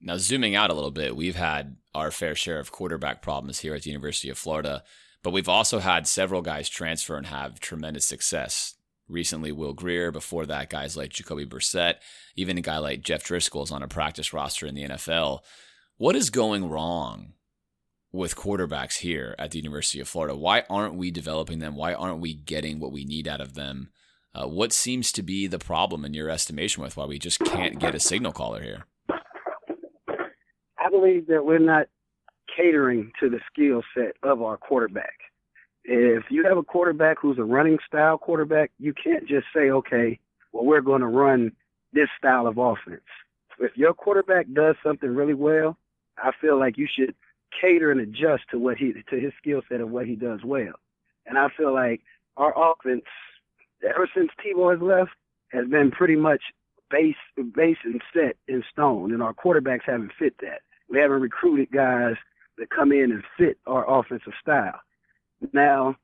Now, 0.00 0.16
zooming 0.16 0.54
out 0.54 0.70
a 0.70 0.74
little 0.74 0.92
bit, 0.92 1.16
we've 1.16 1.36
had 1.36 1.76
our 1.94 2.10
fair 2.10 2.34
share 2.34 2.60
of 2.60 2.70
quarterback 2.70 3.20
problems 3.20 3.60
here 3.60 3.74
at 3.74 3.82
the 3.82 3.90
University 3.90 4.30
of 4.30 4.38
Florida, 4.38 4.84
but 5.22 5.32
we've 5.32 5.48
also 5.48 5.80
had 5.80 6.06
several 6.06 6.42
guys 6.42 6.68
transfer 6.68 7.16
and 7.16 7.26
have 7.26 7.58
tremendous 7.58 8.06
success. 8.06 8.74
Recently, 9.08 9.52
Will 9.52 9.72
Grier. 9.72 10.12
Before 10.12 10.44
that, 10.46 10.70
guys 10.70 10.96
like 10.96 11.10
Jacoby 11.10 11.46
Brissett. 11.46 11.94
Even 12.36 12.58
a 12.58 12.62
guy 12.62 12.78
like 12.78 13.02
Jeff 13.02 13.24
Driskel 13.24 13.64
is 13.64 13.70
on 13.70 13.82
a 13.82 13.88
practice 13.88 14.32
roster 14.32 14.66
in 14.66 14.74
the 14.74 14.84
NFL. 14.84 15.40
What 15.96 16.14
is 16.14 16.30
going 16.30 16.68
wrong 16.68 17.32
with 18.12 18.36
quarterbacks 18.36 18.98
here 18.98 19.34
at 19.38 19.50
the 19.50 19.58
University 19.58 19.98
of 20.00 20.08
Florida? 20.08 20.36
Why 20.36 20.64
aren't 20.68 20.94
we 20.94 21.10
developing 21.10 21.58
them? 21.58 21.74
Why 21.74 21.94
aren't 21.94 22.20
we 22.20 22.34
getting 22.34 22.80
what 22.80 22.92
we 22.92 23.04
need 23.04 23.26
out 23.26 23.40
of 23.40 23.54
them? 23.54 23.90
Uh, 24.34 24.46
what 24.46 24.72
seems 24.72 25.10
to 25.12 25.22
be 25.22 25.46
the 25.46 25.58
problem 25.58 26.04
in 26.04 26.14
your 26.14 26.28
estimation 26.28 26.82
with 26.82 26.96
why 26.96 27.06
we 27.06 27.18
just 27.18 27.40
can't 27.40 27.78
get 27.78 27.94
a 27.94 28.00
signal 28.00 28.32
caller 28.32 28.62
here? 28.62 28.84
I 30.88 30.90
believe 30.90 31.26
that 31.26 31.44
we're 31.44 31.58
not 31.58 31.86
catering 32.56 33.12
to 33.20 33.28
the 33.28 33.40
skill 33.52 33.82
set 33.94 34.16
of 34.22 34.40
our 34.40 34.56
quarterback. 34.56 35.20
If 35.84 36.24
you 36.30 36.44
have 36.44 36.56
a 36.56 36.62
quarterback 36.62 37.18
who's 37.20 37.38
a 37.38 37.44
running 37.44 37.78
style 37.86 38.16
quarterback, 38.16 38.70
you 38.78 38.94
can't 38.94 39.28
just 39.28 39.46
say, 39.54 39.70
okay, 39.70 40.18
well, 40.52 40.64
we're 40.64 40.80
going 40.80 41.02
to 41.02 41.06
run 41.06 41.52
this 41.92 42.08
style 42.16 42.46
of 42.46 42.56
offense. 42.56 43.02
If 43.58 43.76
your 43.76 43.92
quarterback 43.92 44.46
does 44.54 44.76
something 44.82 45.14
really 45.14 45.34
well, 45.34 45.76
I 46.16 46.30
feel 46.40 46.58
like 46.58 46.78
you 46.78 46.88
should 46.90 47.14
cater 47.60 47.90
and 47.90 48.00
adjust 48.00 48.44
to 48.50 48.58
what 48.58 48.78
he 48.78 48.94
to 49.10 49.20
his 49.20 49.32
skill 49.38 49.60
set 49.68 49.82
of 49.82 49.90
what 49.90 50.06
he 50.06 50.16
does 50.16 50.40
well. 50.42 50.74
And 51.26 51.36
I 51.36 51.48
feel 51.54 51.74
like 51.74 52.00
our 52.38 52.54
offense, 52.56 53.04
ever 53.84 54.08
since 54.16 54.30
Tebow 54.42 54.72
has 54.72 54.80
left, 54.80 55.10
has 55.52 55.66
been 55.68 55.90
pretty 55.90 56.16
much 56.16 56.40
base 56.90 57.16
base 57.54 57.76
and 57.84 58.00
set 58.14 58.36
in 58.46 58.62
stone, 58.72 59.12
and 59.12 59.22
our 59.22 59.34
quarterbacks 59.34 59.84
haven't 59.84 60.12
fit 60.18 60.34
that. 60.40 60.62
We 60.88 60.98
haven't 60.98 61.20
recruited 61.20 61.70
guys 61.70 62.16
that 62.58 62.70
come 62.70 62.92
in 62.92 63.12
and 63.12 63.22
fit 63.36 63.58
our 63.66 63.88
offensive 63.88 64.32
style. 64.40 64.80
Now, 65.52 65.96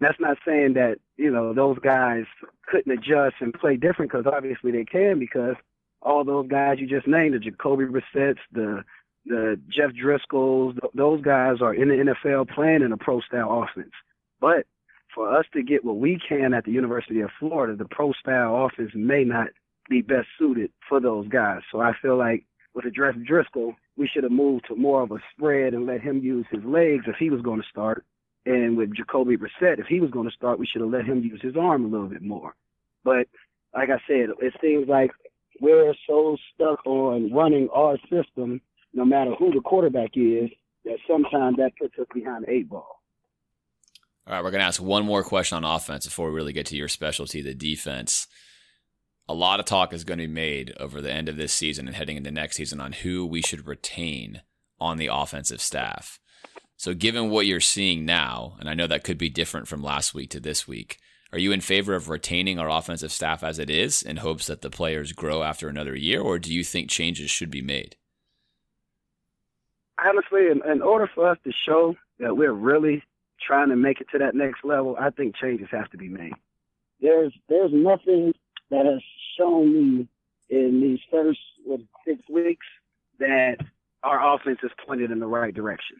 that's 0.00 0.18
not 0.20 0.38
saying 0.46 0.74
that 0.74 0.98
you 1.16 1.30
know 1.30 1.52
those 1.52 1.78
guys 1.78 2.24
couldn't 2.66 2.92
adjust 2.92 3.36
and 3.40 3.54
play 3.54 3.76
different 3.76 4.10
because 4.10 4.26
obviously 4.26 4.72
they 4.72 4.84
can 4.84 5.18
because 5.18 5.54
all 6.02 6.24
those 6.24 6.48
guys 6.48 6.78
you 6.78 6.86
just 6.86 7.06
named, 7.06 7.34
the 7.34 7.38
Jacoby 7.38 7.84
Brissett's, 7.84 8.40
the 8.52 8.84
the 9.26 9.58
Jeff 9.70 9.90
Driskel's, 9.92 10.78
those 10.94 11.22
guys 11.22 11.62
are 11.62 11.72
in 11.74 11.88
the 11.88 11.94
NFL 11.94 12.50
playing 12.50 12.82
in 12.82 12.92
a 12.92 12.96
pro 12.96 13.20
style 13.20 13.62
offense. 13.62 13.92
But 14.40 14.66
for 15.14 15.34
us 15.34 15.46
to 15.54 15.62
get 15.62 15.84
what 15.84 15.96
we 15.96 16.20
can 16.28 16.52
at 16.52 16.64
the 16.64 16.72
University 16.72 17.20
of 17.20 17.30
Florida, 17.38 17.76
the 17.76 17.86
pro 17.86 18.12
style 18.12 18.66
offense 18.66 18.90
may 18.94 19.24
not 19.24 19.48
be 19.88 20.02
best 20.02 20.26
suited 20.38 20.70
for 20.88 21.00
those 21.00 21.28
guys. 21.28 21.60
So 21.72 21.80
I 21.80 21.92
feel 22.02 22.18
like 22.18 22.44
with 22.74 22.84
a 22.84 22.90
Jeff 22.90 23.14
Driskel, 23.14 23.76
we 23.96 24.08
should 24.08 24.24
have 24.24 24.32
moved 24.32 24.66
to 24.68 24.76
more 24.76 25.02
of 25.02 25.12
a 25.12 25.18
spread 25.32 25.74
and 25.74 25.86
let 25.86 26.00
him 26.00 26.18
use 26.18 26.46
his 26.50 26.64
legs 26.64 27.04
if 27.06 27.16
he 27.18 27.30
was 27.30 27.42
going 27.42 27.60
to 27.60 27.68
start. 27.68 28.04
And 28.46 28.76
with 28.76 28.94
Jacoby 28.94 29.36
Brissett, 29.36 29.78
if 29.78 29.86
he 29.86 30.00
was 30.00 30.10
going 30.10 30.28
to 30.28 30.34
start, 30.34 30.58
we 30.58 30.66
should 30.66 30.82
have 30.82 30.90
let 30.90 31.06
him 31.06 31.22
use 31.22 31.40
his 31.40 31.56
arm 31.56 31.84
a 31.84 31.88
little 31.88 32.08
bit 32.08 32.22
more. 32.22 32.54
But 33.04 33.28
like 33.74 33.88
I 33.90 34.00
said, 34.06 34.30
it 34.40 34.54
seems 34.60 34.88
like 34.88 35.10
we're 35.60 35.94
so 36.06 36.36
stuck 36.54 36.84
on 36.86 37.32
running 37.32 37.68
our 37.72 37.96
system 38.10 38.60
no 38.92 39.04
matter 39.04 39.34
who 39.34 39.52
the 39.52 39.60
quarterback 39.60 40.10
is, 40.14 40.50
that 40.84 40.98
sometimes 41.08 41.56
that 41.56 41.72
puts 41.80 41.98
us 41.98 42.06
behind 42.14 42.44
the 42.44 42.50
eight 42.50 42.68
ball. 42.68 43.00
All 44.26 44.34
right, 44.34 44.42
we're 44.42 44.50
going 44.50 44.60
to 44.60 44.66
ask 44.66 44.82
one 44.82 45.04
more 45.04 45.22
question 45.22 45.56
on 45.56 45.64
offense 45.64 46.06
before 46.06 46.30
we 46.30 46.34
really 46.34 46.52
get 46.52 46.66
to 46.66 46.76
your 46.76 46.88
specialty, 46.88 47.42
the 47.42 47.54
defense. 47.54 48.26
A 49.28 49.34
lot 49.34 49.60
of 49.60 49.66
talk 49.66 49.92
is 49.92 50.04
going 50.04 50.18
to 50.18 50.26
be 50.26 50.32
made 50.32 50.74
over 50.78 51.00
the 51.00 51.12
end 51.12 51.28
of 51.28 51.36
this 51.36 51.52
season 51.52 51.86
and 51.86 51.96
heading 51.96 52.16
into 52.16 52.30
next 52.30 52.56
season 52.56 52.80
on 52.80 52.92
who 52.92 53.26
we 53.26 53.40
should 53.40 53.66
retain 53.66 54.42
on 54.78 54.98
the 54.98 55.08
offensive 55.10 55.60
staff. 55.60 56.18
So, 56.76 56.92
given 56.92 57.30
what 57.30 57.46
you're 57.46 57.60
seeing 57.60 58.04
now, 58.04 58.56
and 58.60 58.68
I 58.68 58.74
know 58.74 58.86
that 58.86 59.04
could 59.04 59.18
be 59.18 59.30
different 59.30 59.68
from 59.68 59.82
last 59.82 60.12
week 60.12 60.30
to 60.30 60.40
this 60.40 60.68
week, 60.68 60.98
are 61.32 61.38
you 61.38 61.52
in 61.52 61.60
favor 61.60 61.94
of 61.94 62.08
retaining 62.08 62.58
our 62.58 62.68
offensive 62.68 63.12
staff 63.12 63.42
as 63.42 63.58
it 63.58 63.70
is 63.70 64.02
in 64.02 64.18
hopes 64.18 64.46
that 64.46 64.60
the 64.60 64.70
players 64.70 65.12
grow 65.12 65.42
after 65.42 65.68
another 65.68 65.96
year, 65.96 66.20
or 66.20 66.38
do 66.38 66.52
you 66.52 66.62
think 66.62 66.90
changes 66.90 67.30
should 67.30 67.50
be 67.50 67.62
made? 67.62 67.96
honestly, 69.98 70.46
in, 70.50 70.60
in 70.70 70.82
order 70.82 71.08
for 71.14 71.28
us 71.28 71.38
to 71.44 71.52
show 71.66 71.96
that 72.18 72.36
we're 72.36 72.52
really 72.52 73.02
trying 73.40 73.68
to 73.68 73.76
make 73.76 74.00
it 74.00 74.08
to 74.12 74.18
that 74.18 74.34
next 74.34 74.64
level, 74.64 74.96
I 74.98 75.10
think 75.10 75.36
changes 75.36 75.68
have 75.70 75.90
to 75.90 75.96
be 75.96 76.08
made. 76.08 76.32
There's 77.00 77.32
there's 77.48 77.72
nothing 77.72 78.32
that 78.74 78.86
has 78.86 79.02
shown 79.38 79.72
me 79.72 80.08
in 80.50 80.80
these 80.80 80.98
first 81.10 81.38
what, 81.64 81.80
six 82.06 82.20
weeks 82.28 82.66
that 83.18 83.56
our 84.02 84.34
offense 84.34 84.58
is 84.62 84.70
pointed 84.86 85.10
in 85.10 85.20
the 85.20 85.26
right 85.26 85.54
direction. 85.54 85.96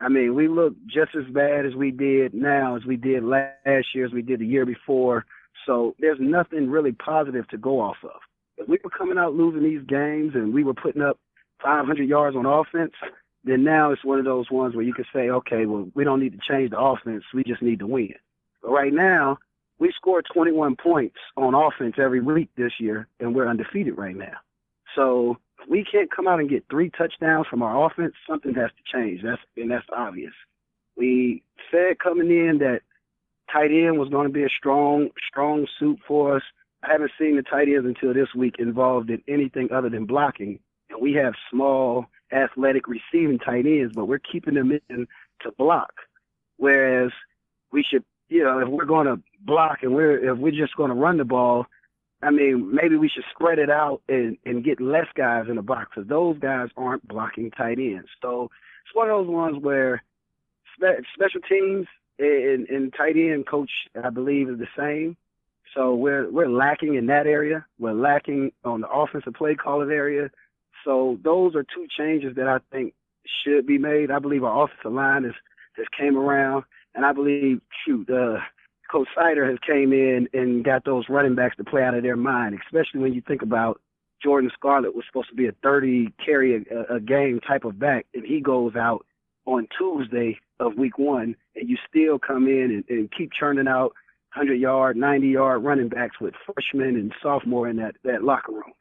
I 0.00 0.08
mean, 0.08 0.34
we 0.34 0.46
look 0.46 0.74
just 0.86 1.16
as 1.16 1.26
bad 1.32 1.66
as 1.66 1.74
we 1.74 1.90
did 1.90 2.34
now 2.34 2.76
as 2.76 2.84
we 2.84 2.96
did 2.96 3.24
last 3.24 3.94
year, 3.94 4.06
as 4.06 4.12
we 4.12 4.22
did 4.22 4.40
the 4.40 4.46
year 4.46 4.64
before. 4.64 5.24
So 5.66 5.96
there's 5.98 6.18
nothing 6.20 6.70
really 6.70 6.92
positive 6.92 7.48
to 7.48 7.58
go 7.58 7.80
off 7.80 7.96
of. 8.04 8.20
If 8.58 8.68
we 8.68 8.78
were 8.84 8.90
coming 8.90 9.18
out 9.18 9.34
losing 9.34 9.62
these 9.62 9.86
games 9.88 10.32
and 10.34 10.54
we 10.54 10.64
were 10.64 10.74
putting 10.74 11.02
up 11.02 11.18
500 11.62 12.08
yards 12.08 12.36
on 12.36 12.46
offense, 12.46 12.92
then 13.44 13.64
now 13.64 13.90
it's 13.90 14.04
one 14.04 14.18
of 14.18 14.24
those 14.24 14.50
ones 14.50 14.74
where 14.74 14.84
you 14.84 14.94
can 14.94 15.06
say, 15.12 15.30
okay, 15.30 15.66
well, 15.66 15.88
we 15.94 16.04
don't 16.04 16.20
need 16.20 16.32
to 16.32 16.48
change 16.48 16.70
the 16.70 16.78
offense. 16.78 17.24
We 17.34 17.42
just 17.42 17.62
need 17.62 17.80
to 17.80 17.86
win. 17.86 18.14
But 18.62 18.70
right 18.70 18.92
now, 18.92 19.38
we 19.78 19.92
scored 19.96 20.26
21 20.32 20.76
points 20.76 21.16
on 21.36 21.54
offense 21.54 21.96
every 21.98 22.20
week 22.20 22.48
this 22.56 22.72
year, 22.80 23.08
and 23.20 23.34
we're 23.34 23.48
undefeated 23.48 23.96
right 23.96 24.16
now. 24.16 24.36
So 24.96 25.36
we 25.68 25.84
can't 25.90 26.10
come 26.10 26.26
out 26.26 26.40
and 26.40 26.50
get 26.50 26.64
three 26.70 26.90
touchdowns 26.90 27.46
from 27.48 27.62
our 27.62 27.86
offense. 27.86 28.14
Something 28.28 28.54
has 28.54 28.70
to 28.70 28.98
change. 28.98 29.22
That's 29.22 29.40
and 29.56 29.70
that's 29.70 29.86
obvious. 29.96 30.32
We 30.96 31.42
said 31.70 31.98
coming 32.02 32.30
in 32.30 32.58
that 32.58 32.80
tight 33.52 33.70
end 33.70 33.98
was 33.98 34.08
going 34.08 34.26
to 34.26 34.32
be 34.32 34.44
a 34.44 34.48
strong, 34.48 35.10
strong 35.30 35.66
suit 35.78 35.98
for 36.06 36.36
us. 36.36 36.42
I 36.82 36.92
haven't 36.92 37.12
seen 37.18 37.36
the 37.36 37.42
tight 37.42 37.68
ends 37.68 37.86
until 37.86 38.14
this 38.14 38.34
week 38.36 38.56
involved 38.58 39.10
in 39.10 39.22
anything 39.28 39.68
other 39.72 39.88
than 39.88 40.06
blocking. 40.06 40.58
And 40.90 41.00
we 41.00 41.12
have 41.14 41.34
small 41.50 42.06
athletic 42.32 42.84
receiving 42.86 43.38
tight 43.38 43.66
ends, 43.66 43.92
but 43.94 44.06
we're 44.06 44.20
keeping 44.20 44.54
them 44.54 44.72
in 44.88 45.06
to 45.42 45.52
block. 45.52 45.92
Whereas 46.56 47.10
we 47.72 47.84
should, 47.88 48.04
you 48.28 48.44
know, 48.44 48.58
if 48.58 48.68
we're 48.68 48.84
going 48.84 49.06
to 49.06 49.20
block 49.40 49.78
and 49.82 49.94
we're 49.94 50.32
if 50.32 50.38
we're 50.38 50.52
just 50.52 50.76
going 50.76 50.90
to 50.90 50.96
run 50.96 51.18
the 51.18 51.24
ball, 51.24 51.66
I 52.22 52.30
mean, 52.30 52.74
maybe 52.74 52.96
we 52.96 53.08
should 53.08 53.24
spread 53.34 53.58
it 53.58 53.70
out 53.70 54.02
and 54.08 54.36
and 54.44 54.64
get 54.64 54.80
less 54.80 55.06
guys 55.14 55.46
in 55.48 55.56
the 55.56 55.62
box 55.62 55.90
because 55.94 56.08
those 56.08 56.38
guys 56.38 56.68
aren't 56.76 57.06
blocking 57.06 57.50
tight 57.50 57.78
ends. 57.78 58.08
So 58.20 58.50
it's 58.84 58.94
one 58.94 59.08
of 59.08 59.18
those 59.18 59.32
ones 59.32 59.62
where 59.62 60.02
spe- 60.74 61.04
special 61.14 61.40
teams 61.48 61.86
and, 62.18 62.68
and 62.68 62.92
tight 62.92 63.16
end 63.16 63.46
coach, 63.46 63.70
I 64.02 64.10
believe, 64.10 64.48
is 64.48 64.58
the 64.58 64.68
same. 64.76 65.16
So 65.74 65.94
we're 65.94 66.30
we're 66.30 66.48
lacking 66.48 66.94
in 66.94 67.06
that 67.06 67.26
area. 67.26 67.64
We're 67.78 67.92
lacking 67.92 68.52
on 68.64 68.80
the 68.80 68.88
offensive 68.88 69.34
play 69.34 69.54
calling 69.54 69.90
area. 69.90 70.30
So 70.84 71.18
those 71.22 71.54
are 71.54 71.62
two 71.62 71.86
changes 71.96 72.34
that 72.36 72.48
I 72.48 72.58
think 72.72 72.94
should 73.44 73.66
be 73.66 73.78
made. 73.78 74.10
I 74.10 74.18
believe 74.18 74.44
our 74.44 74.64
offensive 74.64 74.92
line 74.92 75.24
has 75.24 75.34
has 75.76 75.86
came 75.96 76.16
around, 76.16 76.64
and 76.94 77.04
I 77.04 77.12
believe 77.12 77.60
shoot, 77.84 78.08
uh, 78.10 78.38
Coach 78.90 79.08
Seider 79.16 79.48
has 79.48 79.58
came 79.66 79.92
in 79.92 80.28
and 80.32 80.64
got 80.64 80.84
those 80.84 81.08
running 81.08 81.34
backs 81.34 81.56
to 81.56 81.64
play 81.64 81.82
out 81.82 81.94
of 81.94 82.02
their 82.02 82.16
mind, 82.16 82.58
especially 82.64 83.00
when 83.00 83.12
you 83.12 83.20
think 83.20 83.42
about 83.42 83.80
Jordan 84.22 84.50
Scarlett 84.54 84.94
was 84.94 85.04
supposed 85.06 85.28
to 85.28 85.34
be 85.34 85.46
a 85.46 85.52
30 85.62 86.12
carry 86.24 86.66
a, 86.70 86.94
a 86.94 87.00
game 87.00 87.40
type 87.40 87.64
of 87.64 87.78
back, 87.78 88.06
and 88.14 88.24
he 88.24 88.40
goes 88.40 88.74
out 88.74 89.06
on 89.46 89.68
Tuesday 89.76 90.38
of 90.60 90.76
week 90.76 90.98
one, 90.98 91.36
and 91.54 91.68
you 91.68 91.76
still 91.88 92.18
come 92.18 92.48
in 92.48 92.70
and, 92.70 92.84
and 92.88 93.12
keep 93.12 93.32
churning 93.32 93.68
out 93.68 93.94
100 94.34 94.54
yard, 94.54 94.96
90 94.96 95.28
yard 95.28 95.64
running 95.64 95.88
backs 95.88 96.20
with 96.20 96.34
freshmen 96.44 96.96
and 96.96 97.14
sophomore 97.22 97.68
in 97.68 97.76
that, 97.76 97.94
that 98.04 98.24
locker 98.24 98.52
room. 98.52 98.72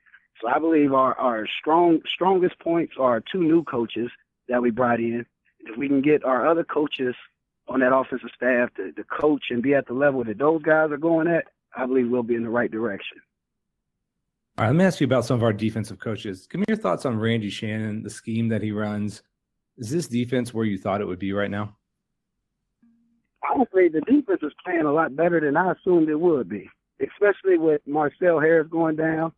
So 0.41 0.47
I 0.47 0.59
believe 0.59 0.93
our, 0.93 1.15
our 1.15 1.47
strong 1.59 1.99
strongest 2.05 2.59
points 2.59 2.93
are 2.99 3.21
two 3.21 3.43
new 3.43 3.63
coaches 3.63 4.11
that 4.49 4.61
we 4.61 4.71
brought 4.71 4.99
in. 4.99 5.25
If 5.59 5.77
we 5.77 5.87
can 5.87 6.01
get 6.01 6.23
our 6.23 6.47
other 6.47 6.63
coaches 6.63 7.15
on 7.67 7.79
that 7.81 7.93
offensive 7.93 8.29
staff 8.35 8.69
to, 8.75 8.91
to 8.91 9.03
coach 9.03 9.45
and 9.49 9.61
be 9.61 9.73
at 9.73 9.87
the 9.87 9.93
level 9.93 10.23
that 10.23 10.37
those 10.37 10.61
guys 10.61 10.91
are 10.91 10.97
going 10.97 11.27
at, 11.27 11.45
I 11.75 11.85
believe 11.85 12.09
we'll 12.09 12.23
be 12.23 12.35
in 12.35 12.43
the 12.43 12.49
right 12.49 12.71
direction. 12.71 13.17
All 14.57 14.63
right, 14.65 14.69
let 14.69 14.75
me 14.75 14.85
ask 14.85 14.99
you 14.99 15.05
about 15.05 15.25
some 15.25 15.35
of 15.35 15.43
our 15.43 15.53
defensive 15.53 15.99
coaches. 15.99 16.47
Give 16.47 16.59
me 16.59 16.65
your 16.67 16.77
thoughts 16.77 17.05
on 17.05 17.19
Randy 17.19 17.49
Shannon, 17.49 18.01
the 18.01 18.09
scheme 18.09 18.47
that 18.49 18.61
he 18.61 18.71
runs. 18.71 19.21
Is 19.77 19.91
this 19.91 20.07
defense 20.07 20.53
where 20.53 20.65
you 20.65 20.77
thought 20.77 21.01
it 21.01 21.05
would 21.05 21.19
be 21.19 21.33
right 21.33 21.51
now? 21.51 21.75
Honestly, 23.47 23.87
the 23.87 24.01
defense 24.01 24.39
is 24.41 24.53
playing 24.65 24.81
a 24.85 24.91
lot 24.91 25.15
better 25.15 25.39
than 25.39 25.55
I 25.55 25.73
assumed 25.73 26.09
it 26.09 26.19
would 26.19 26.49
be, 26.49 26.69
especially 26.99 27.57
with 27.57 27.81
Marcell 27.85 28.39
Harris 28.39 28.67
going 28.69 28.95
down 28.95 29.31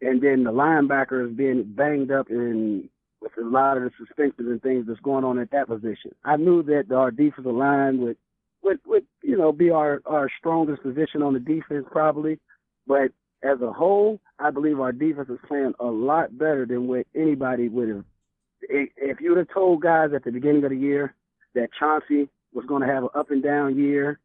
and 0.00 0.22
then 0.22 0.44
the 0.44 0.52
linebackers 0.52 1.36
being 1.36 1.64
banged 1.64 2.10
up 2.10 2.30
and 2.30 2.88
with 3.20 3.32
a 3.38 3.44
lot 3.44 3.76
of 3.76 3.84
the 3.84 3.90
suspensions 3.98 4.48
and 4.48 4.62
things 4.62 4.86
that's 4.86 5.00
going 5.00 5.24
on 5.24 5.38
at 5.38 5.50
that 5.50 5.68
position. 5.68 6.12
I 6.24 6.36
knew 6.36 6.62
that 6.64 6.92
our 6.94 7.10
defensive 7.10 7.54
line 7.54 8.00
would 8.00 8.16
would 8.62 8.80
would 8.86 9.06
you 9.22 9.36
know 9.36 9.52
be 9.52 9.70
our 9.70 10.00
our 10.06 10.30
strongest 10.38 10.82
position 10.82 11.22
on 11.22 11.34
the 11.34 11.40
defense 11.40 11.86
probably, 11.90 12.38
but 12.86 13.12
as 13.42 13.60
a 13.62 13.72
whole, 13.72 14.20
I 14.38 14.50
believe 14.50 14.80
our 14.80 14.92
defense 14.92 15.28
is 15.30 15.38
playing 15.48 15.72
a 15.80 15.86
lot 15.86 16.36
better 16.36 16.66
than 16.66 16.88
what 16.88 17.06
anybody 17.14 17.68
would 17.68 17.88
have. 17.88 18.04
If 18.62 19.20
you 19.20 19.30
would 19.30 19.38
have 19.38 19.54
told 19.54 19.80
guys 19.80 20.10
at 20.14 20.24
the 20.24 20.30
beginning 20.30 20.64
of 20.64 20.70
the 20.70 20.76
year 20.76 21.14
that 21.54 21.70
Chauncey 21.78 22.28
was 22.52 22.66
going 22.66 22.82
to 22.82 22.88
have 22.88 23.04
an 23.04 23.08
up 23.14 23.30
and 23.30 23.42
down 23.42 23.78
year, 23.78 24.20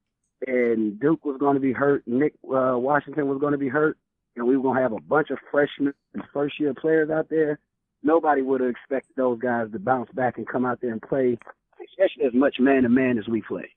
and 0.46 1.00
Duke 1.00 1.24
was 1.24 1.38
going 1.40 1.54
to 1.54 1.62
be 1.62 1.72
hurt, 1.72 2.04
Nick 2.06 2.34
uh, 2.44 2.75
Washington 2.78 3.28
was 3.28 3.40
going 3.40 3.54
to 3.54 3.58
be 3.58 3.70
hurt, 3.70 3.98
and 4.36 4.46
we 4.46 4.58
were 4.58 4.64
going 4.64 4.75
to 4.75 4.82
have 4.82 4.92
a 4.92 5.00
bunch 5.00 5.30
of 5.30 5.38
freshmen 5.50 5.94
and 6.14 6.24
first 6.34 6.60
year 6.60 6.74
players 6.74 7.10
out 7.10 7.30
there, 7.30 7.60
nobody 8.06 8.42
would 8.42 8.62
have 8.62 8.70
expected 8.70 9.16
those 9.18 9.40
guys 9.40 9.72
to 9.72 9.80
bounce 9.80 10.12
back 10.12 10.38
and 10.38 10.48
come 10.48 10.66
out 10.66 10.80
there 10.82 10.92
and 10.92 11.02
play, 11.02 11.38
especially 11.90 12.26
as 12.26 12.34
much 12.34 12.58
man 12.60 12.84
to 12.84 12.90
man 12.90 13.18
as 13.18 13.28
we 13.28 13.42
play. 13.42 13.70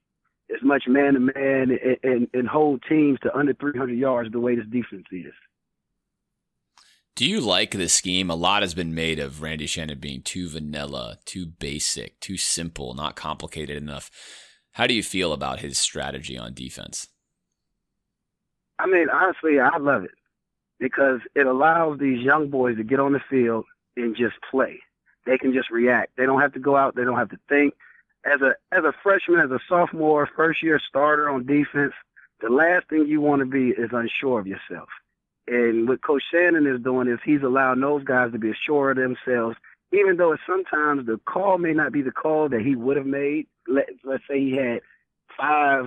As 0.55 0.63
much 0.63 0.85
man 0.87 1.15
to 1.15 1.21
man 1.21 1.79
and, 2.03 2.29
and 2.33 2.49
hold 2.49 2.83
teams 2.89 3.19
to 3.21 3.37
under 3.37 3.55
300 3.55 3.99
yards 3.99 4.31
the 4.31 4.41
way 4.41 4.55
this 4.55 4.67
defense 4.67 5.07
is. 5.11 5.33
Do 7.17 7.29
you 7.29 7.41
like 7.41 7.73
the 7.73 7.89
scheme? 7.89 8.31
A 8.31 8.37
lot 8.37 8.63
has 8.63 8.75
been 8.75 8.95
made 8.95 9.19
of 9.19 9.43
Randy 9.43 9.67
Shannon 9.67 9.99
being 9.99 10.23
too 10.23 10.49
vanilla, 10.49 11.19
too 11.25 11.47
basic, 11.47 12.21
too 12.21 12.37
simple, 12.37 12.95
not 12.95 13.17
complicated 13.17 13.77
enough. 13.77 14.09
How 14.73 14.87
do 14.87 14.95
you 14.95 15.03
feel 15.03 15.33
about 15.33 15.59
his 15.59 15.79
strategy 15.79 16.39
on 16.39 16.55
defense? 16.55 17.09
I 18.79 18.87
mean, 18.87 19.09
honestly, 19.11 19.59
I 19.59 19.77
love 19.79 20.05
it 20.05 20.13
because 20.79 21.19
it 21.35 21.47
allows 21.47 21.99
these 21.99 22.25
young 22.25 22.49
boys 22.49 22.77
to 22.77 22.85
get 22.85 23.01
on 23.01 23.13
the 23.13 23.21
field 23.29 23.65
and 23.99 24.17
just 24.17 24.37
play. 24.51 24.81
They 25.27 25.39
can 25.39 25.53
just 25.53 25.71
react. 25.71 26.13
They 26.17 26.25
don't 26.25 26.41
have 26.41 26.55
to 26.55 26.61
go 26.61 26.77
out. 26.77 26.97
They 26.97 27.05
don't 27.05 27.19
have 27.19 27.31
to 27.31 27.39
think. 27.49 27.75
As 28.25 28.41
a 28.41 28.55
as 28.73 28.85
a 28.85 28.93
freshman, 29.03 29.41
as 29.41 29.51
a 29.51 29.61
sophomore, 29.69 30.29
first 30.35 30.63
year 30.63 30.81
starter 30.89 31.29
on 31.29 31.47
defense, 31.47 31.93
the 32.41 32.49
last 32.49 32.89
thing 32.89 33.07
you 33.07 33.21
want 33.21 33.41
to 33.41 33.47
be 33.47 33.69
is 33.69 33.91
unsure 33.93 34.41
of 34.41 34.47
yourself. 34.47 34.89
And 35.47 35.89
what 35.89 36.03
Coach 36.03 36.23
Shannon 36.31 36.67
is 36.67 36.81
doing 36.83 37.09
is 37.09 37.19
he's 37.25 37.43
allowing 37.43 37.81
those 37.81 38.05
guys 38.05 38.33
to 38.33 38.39
be 38.39 38.51
assured 38.51 38.99
of 38.99 39.05
themselves, 39.05 39.57
even 39.93 40.17
though 40.17 40.37
sometimes 40.47 41.07
the 41.07 41.19
call 41.27 41.59
may 41.59 41.73
not 41.73 41.93
be 41.93 42.03
the 42.03 42.11
call 42.11 42.49
that 42.49 42.61
he 42.61 42.75
would 42.75 42.97
have 42.97 43.07
made. 43.07 43.47
Let, 43.67 43.89
let's 44.05 44.25
say 44.29 44.41
he 44.41 44.57
had 44.57 44.81
five 45.39 45.87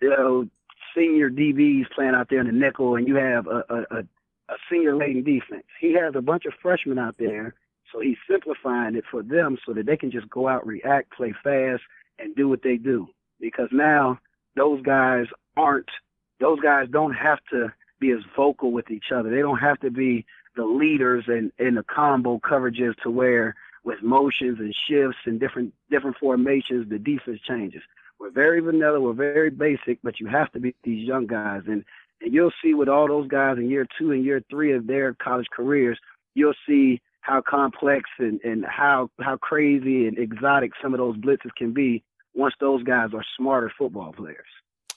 you 0.00 0.10
know, 0.10 0.48
senior 0.94 1.30
DBs 1.30 1.90
playing 1.94 2.14
out 2.14 2.28
there 2.28 2.40
in 2.40 2.46
the 2.46 2.52
nickel, 2.52 2.96
and 2.96 3.06
you 3.06 3.16
have 3.16 3.46
a, 3.46 3.64
a, 3.68 3.98
a 3.98 4.04
a 4.52 4.56
senior 4.70 4.96
laden 4.96 5.22
defense. 5.22 5.64
He 5.80 5.94
has 5.94 6.14
a 6.14 6.20
bunch 6.20 6.44
of 6.44 6.52
freshmen 6.60 6.98
out 6.98 7.16
there, 7.18 7.54
so 7.90 8.00
he's 8.00 8.18
simplifying 8.30 8.96
it 8.96 9.04
for 9.10 9.22
them 9.22 9.58
so 9.64 9.72
that 9.72 9.86
they 9.86 9.96
can 9.96 10.10
just 10.10 10.28
go 10.28 10.48
out, 10.48 10.66
react, 10.66 11.12
play 11.12 11.34
fast, 11.42 11.82
and 12.18 12.36
do 12.36 12.48
what 12.48 12.62
they 12.62 12.76
do. 12.76 13.08
Because 13.40 13.68
now 13.72 14.18
those 14.56 14.82
guys 14.82 15.26
aren't, 15.56 15.90
those 16.40 16.60
guys 16.60 16.88
don't 16.90 17.14
have 17.14 17.38
to 17.50 17.72
be 17.98 18.10
as 18.10 18.20
vocal 18.36 18.72
with 18.72 18.90
each 18.90 19.12
other. 19.14 19.30
They 19.30 19.40
don't 19.40 19.58
have 19.58 19.80
to 19.80 19.90
be 19.90 20.26
the 20.56 20.64
leaders 20.64 21.24
and 21.28 21.52
in, 21.58 21.68
in 21.68 21.74
the 21.76 21.82
combo 21.82 22.38
coverages 22.38 22.94
to 23.02 23.10
where 23.10 23.54
with 23.84 24.02
motions 24.02 24.58
and 24.60 24.74
shifts 24.74 25.18
and 25.24 25.40
different 25.40 25.72
different 25.90 26.16
formations 26.18 26.88
the 26.88 26.98
defense 26.98 27.40
changes. 27.40 27.82
We're 28.18 28.30
very 28.30 28.60
vanilla, 28.60 29.00
we're 29.00 29.14
very 29.14 29.50
basic, 29.50 29.98
but 30.02 30.20
you 30.20 30.26
have 30.26 30.52
to 30.52 30.60
be 30.60 30.74
these 30.84 31.06
young 31.06 31.26
guys. 31.26 31.62
And 31.66 31.84
and 32.22 32.32
you'll 32.32 32.52
see 32.62 32.74
with 32.74 32.88
all 32.88 33.08
those 33.08 33.28
guys 33.28 33.58
in 33.58 33.68
year 33.68 33.86
two 33.98 34.12
and 34.12 34.24
year 34.24 34.42
three 34.50 34.72
of 34.72 34.86
their 34.86 35.14
college 35.14 35.48
careers, 35.52 35.98
you'll 36.34 36.54
see 36.66 37.00
how 37.20 37.40
complex 37.40 38.08
and, 38.18 38.40
and 38.42 38.64
how 38.64 39.08
how 39.20 39.36
crazy 39.36 40.06
and 40.06 40.18
exotic 40.18 40.72
some 40.80 40.94
of 40.94 40.98
those 40.98 41.16
blitzes 41.16 41.54
can 41.56 41.72
be 41.72 42.02
once 42.34 42.54
those 42.60 42.82
guys 42.82 43.10
are 43.14 43.24
smarter 43.36 43.72
football 43.78 44.12
players. 44.12 44.46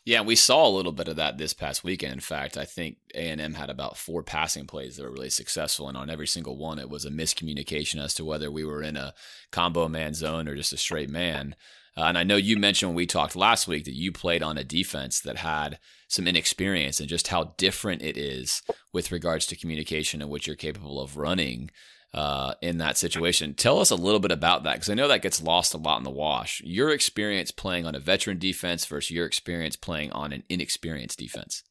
Yeah, 0.05 0.21
we 0.21 0.35
saw 0.35 0.67
a 0.67 0.69
little 0.69 0.91
bit 0.91 1.07
of 1.07 1.15
that 1.15 1.39
this 1.39 1.53
past 1.53 1.83
weekend. 1.83 2.13
In 2.13 2.19
fact, 2.19 2.57
I 2.57 2.65
think 2.65 2.97
A 3.15 3.27
and 3.29 3.41
M 3.41 3.55
had 3.55 3.71
about 3.71 3.97
four 3.97 4.21
passing 4.21 4.67
plays 4.67 4.97
that 4.97 5.03
were 5.03 5.11
really 5.11 5.31
successful, 5.31 5.89
and 5.89 5.97
on 5.97 6.11
every 6.11 6.27
single 6.27 6.57
one, 6.57 6.77
it 6.77 6.91
was 6.91 7.05
a 7.05 7.09
miscommunication 7.09 8.03
as 8.03 8.13
to 8.15 8.25
whether 8.25 8.51
we 8.51 8.63
were 8.63 8.83
in 8.83 8.97
a 8.97 9.15
combo 9.51 9.87
man 9.87 10.13
zone 10.13 10.47
or 10.47 10.55
just 10.55 10.73
a 10.73 10.77
straight 10.77 11.09
man. 11.09 11.55
Uh, 11.97 12.03
and 12.03 12.17
I 12.17 12.23
know 12.23 12.35
you 12.35 12.57
mentioned 12.57 12.89
when 12.89 12.95
we 12.95 13.05
talked 13.05 13.35
last 13.35 13.67
week 13.67 13.85
that 13.85 13.95
you 13.95 14.11
played 14.11 14.43
on 14.43 14.57
a 14.57 14.63
defense 14.63 15.21
that 15.21 15.37
had 15.37 15.79
some 16.07 16.27
inexperience 16.27 16.99
and 16.99 17.07
just 17.07 17.29
how 17.29 17.55
different 17.57 18.01
it 18.01 18.17
is 18.17 18.61
with 18.91 19.11
regards 19.11 19.45
to 19.47 19.55
communication 19.55 20.21
and 20.21 20.29
what 20.29 20.45
you're 20.45 20.55
capable 20.55 20.99
of 20.99 21.17
running 21.17 21.71
uh, 22.13 22.53
in 22.61 22.77
that 22.77 22.97
situation. 22.97 23.53
Tell 23.53 23.79
us 23.79 23.91
a 23.91 23.95
little 23.95 24.19
bit 24.19 24.31
about 24.31 24.63
that 24.63 24.73
because 24.73 24.89
I 24.89 24.93
know 24.93 25.07
that 25.07 25.21
gets 25.21 25.41
lost 25.41 25.73
a 25.73 25.77
lot 25.77 25.97
in 25.97 26.03
the 26.03 26.09
wash. 26.09 26.61
Your 26.63 26.89
experience 26.91 27.51
playing 27.51 27.85
on 27.85 27.95
a 27.95 27.99
veteran 27.99 28.39
defense 28.39 28.85
versus 28.85 29.11
your 29.11 29.25
experience 29.25 29.75
playing 29.75 30.11
on 30.11 30.31
an 30.31 30.43
inexperienced 30.49 31.19
defense. 31.19 31.63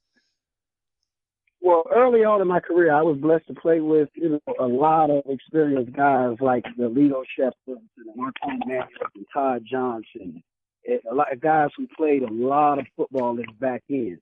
Well, 1.65 1.85
early 1.91 2.25
on 2.25 2.43
in 2.43 2.47
my 2.49 2.61
career, 2.61 2.93
I 2.93 3.01
was 3.01 3.17
blessed 3.17 3.47
to 3.47 3.55
play 3.55 3.81
with 3.81 4.11
you 4.13 4.29
know 4.29 4.55
a 4.61 4.67
lot 4.67 5.09
of 5.09 5.23
experienced 5.27 5.97
guys 5.97 6.37
like 6.39 6.63
the 6.77 6.91
Lito 6.91 7.23
Sheppard 7.35 7.55
and 7.67 8.17
Marquand 8.17 8.63
Manuel 8.67 8.87
and 9.15 9.25
Todd 9.33 9.65
Johnson, 9.65 10.43
and 10.87 11.01
a 11.11 11.15
lot 11.15 11.33
of 11.33 11.41
guys 11.41 11.71
who 11.75 11.89
played 11.97 12.23
a 12.23 12.31
lot 12.31 12.81
of 12.81 12.87
football 12.99 13.31
in 13.31 13.37
the 13.37 13.47
back 13.59 13.83
end. 13.89 14.19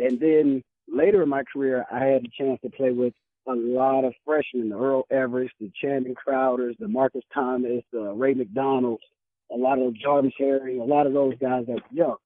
And 0.00 0.18
then 0.18 0.64
later 0.88 1.22
in 1.22 1.28
my 1.28 1.44
career, 1.44 1.86
I 1.92 2.06
had 2.06 2.24
the 2.24 2.30
chance 2.36 2.58
to 2.62 2.70
play 2.70 2.90
with 2.90 3.14
a 3.46 3.54
lot 3.54 4.04
of 4.04 4.12
freshmen, 4.24 4.70
the 4.70 4.76
Earl 4.76 5.04
Everett, 5.12 5.52
the 5.60 5.70
Channing 5.80 6.16
Crowders, 6.16 6.76
the 6.80 6.88
Marcus 6.88 7.22
Thomas, 7.32 7.84
the 7.92 8.12
Ray 8.14 8.34
McDonald's, 8.34 9.04
a 9.52 9.56
lot 9.56 9.78
of 9.78 9.94
Jarvis 9.94 10.32
Herring, 10.36 10.80
a 10.80 10.84
lot 10.84 11.06
of 11.06 11.12
those 11.12 11.34
guys 11.40 11.66
that 11.68 11.74
were 11.74 11.82
young. 11.92 12.16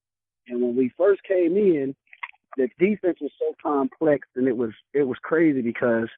And 0.49 0.63
when 0.63 0.75
we 0.75 0.91
first 0.97 1.23
came 1.25 1.55
in, 1.59 1.95
the 2.57 2.69
defense 2.79 3.19
was 3.21 3.33
so 3.39 3.55
complex 3.63 4.29
and 4.37 4.49
it 4.49 4.57
was 4.57 4.71
it 4.93 5.05
was 5.05 5.19
crazy 5.23 5.63
because 5.63 6.09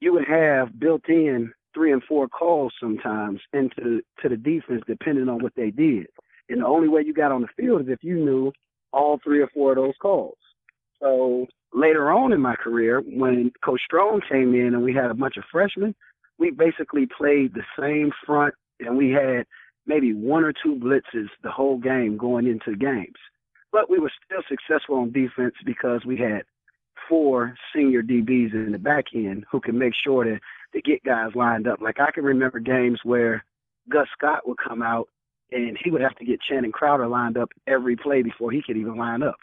you 0.00 0.12
would 0.12 0.26
have 0.26 0.78
built 0.78 1.08
in 1.08 1.52
three 1.72 1.92
and 1.92 2.02
four 2.04 2.28
calls 2.28 2.72
sometimes 2.80 3.40
into 3.52 4.02
to 4.22 4.28
the 4.28 4.36
defense 4.36 4.82
depending 4.86 5.28
on 5.28 5.42
what 5.42 5.54
they 5.56 5.70
did. 5.70 6.06
And 6.48 6.60
the 6.60 6.66
only 6.66 6.88
way 6.88 7.02
you 7.02 7.14
got 7.14 7.32
on 7.32 7.42
the 7.42 7.48
field 7.56 7.82
is 7.82 7.88
if 7.88 8.02
you 8.02 8.16
knew 8.16 8.52
all 8.92 9.18
three 9.24 9.40
or 9.40 9.48
four 9.48 9.72
of 9.72 9.76
those 9.76 9.94
calls. 10.00 10.36
So 11.00 11.46
later 11.72 12.12
on 12.12 12.32
in 12.32 12.40
my 12.40 12.54
career, 12.54 13.00
when 13.00 13.50
Coach 13.64 13.80
Strong 13.84 14.22
came 14.30 14.54
in 14.54 14.74
and 14.74 14.82
we 14.82 14.94
had 14.94 15.10
a 15.10 15.14
bunch 15.14 15.36
of 15.36 15.44
freshmen, 15.50 15.94
we 16.38 16.50
basically 16.50 17.06
played 17.06 17.54
the 17.54 17.64
same 17.78 18.12
front 18.24 18.54
and 18.80 18.96
we 18.96 19.10
had 19.10 19.46
maybe 19.86 20.12
one 20.12 20.44
or 20.44 20.52
two 20.52 20.76
blitzes 20.76 21.28
the 21.42 21.50
whole 21.50 21.78
game 21.78 22.16
going 22.16 22.46
into 22.46 22.76
games. 22.76 23.16
But 23.74 23.90
we 23.90 23.98
were 23.98 24.12
still 24.24 24.42
successful 24.48 24.98
on 24.98 25.10
defense 25.10 25.54
because 25.66 26.04
we 26.04 26.16
had 26.16 26.44
four 27.08 27.56
senior 27.74 28.04
DBs 28.04 28.54
in 28.54 28.70
the 28.70 28.78
back 28.78 29.06
end 29.12 29.44
who 29.50 29.60
could 29.60 29.74
make 29.74 29.94
sure 29.96 30.22
to, 30.22 30.38
to 30.74 30.80
get 30.80 31.02
guys 31.02 31.32
lined 31.34 31.66
up. 31.66 31.80
Like 31.80 31.98
I 31.98 32.12
can 32.12 32.22
remember 32.22 32.60
games 32.60 33.00
where 33.02 33.44
Gus 33.88 34.06
Scott 34.16 34.46
would 34.46 34.58
come 34.58 34.80
out 34.80 35.08
and 35.50 35.76
he 35.82 35.90
would 35.90 36.02
have 36.02 36.14
to 36.18 36.24
get 36.24 36.40
Channing 36.40 36.70
Crowder 36.70 37.08
lined 37.08 37.36
up 37.36 37.50
every 37.66 37.96
play 37.96 38.22
before 38.22 38.52
he 38.52 38.62
could 38.62 38.76
even 38.76 38.94
line 38.94 39.24
up. 39.24 39.38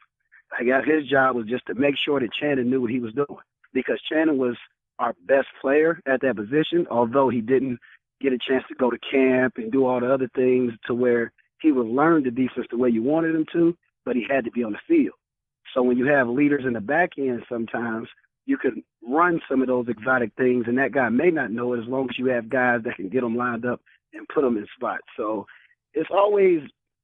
I 0.58 0.64
guess 0.64 0.86
his 0.86 1.10
job 1.10 1.36
was 1.36 1.48
just 1.48 1.66
to 1.66 1.74
make 1.74 1.98
sure 1.98 2.22
that 2.22 2.32
Channing 2.32 2.70
knew 2.70 2.80
what 2.80 2.92
he 2.92 3.02
was 3.02 3.14
doing 3.14 3.42
because 3.74 4.00
Channing 4.10 4.38
was 4.38 4.56
our 4.98 5.14
best 5.28 5.50
player 5.60 6.00
at 6.06 6.22
that 6.22 6.38
position, 6.38 6.88
although 6.90 7.28
he 7.28 7.42
didn't 7.42 7.80
get 8.22 8.32
a 8.32 8.38
chance 8.38 8.64
to 8.70 8.76
go 8.76 8.90
to 8.92 8.98
camp 9.00 9.56
and 9.58 9.74
do 9.74 9.86
all 9.86 10.00
the 10.00 10.10
other 10.10 10.30
things 10.34 10.72
to 10.88 10.94
where 10.94 11.34
he 11.62 11.74
would 11.74 11.88
learn 11.88 12.24
the 12.24 12.32
defense 12.32 12.68
the 12.72 12.78
way 12.78 12.88
you 12.88 13.04
wanted 13.04 13.36
him 13.36 13.46
to, 13.52 13.76
but 14.06 14.16
he 14.16 14.26
had 14.30 14.46
to 14.46 14.52
be 14.52 14.64
on 14.64 14.74
the 14.74 14.80
field. 14.88 15.16
So 15.74 15.82
when 15.84 15.98
you 15.98 16.06
have 16.08 16.28
leaders 16.28 16.66
in 16.66 16.74
the 16.74 16.82
back 16.82 17.12
end, 17.18 17.44
sometimes 17.48 18.08
you 18.46 18.58
can 18.58 18.84
run 19.08 19.42
some 19.48 19.62
of 19.62 19.68
those 19.68 19.88
exotic 19.88 20.32
things, 20.38 20.66
and 20.68 20.78
that 20.78 20.92
guy 20.92 21.10
may 21.10 21.32
not 21.32 21.52
know 21.52 21.74
it 21.74 21.80
as 21.80 21.88
long 21.88 22.10
as 22.10 22.18
you 22.18 22.26
have 22.28 22.50
guys 22.50 22.82
that 22.84 22.96
can 22.96 23.10
get 23.10 23.22
them 23.22 23.36
lined 23.36 23.66
up 23.66 23.82
and 24.14 24.28
put 24.28 24.42
them 24.42 24.58
in 24.58 24.68
spots. 24.76 25.06
So 25.16 25.46
it's 25.94 26.10
always 26.12 26.62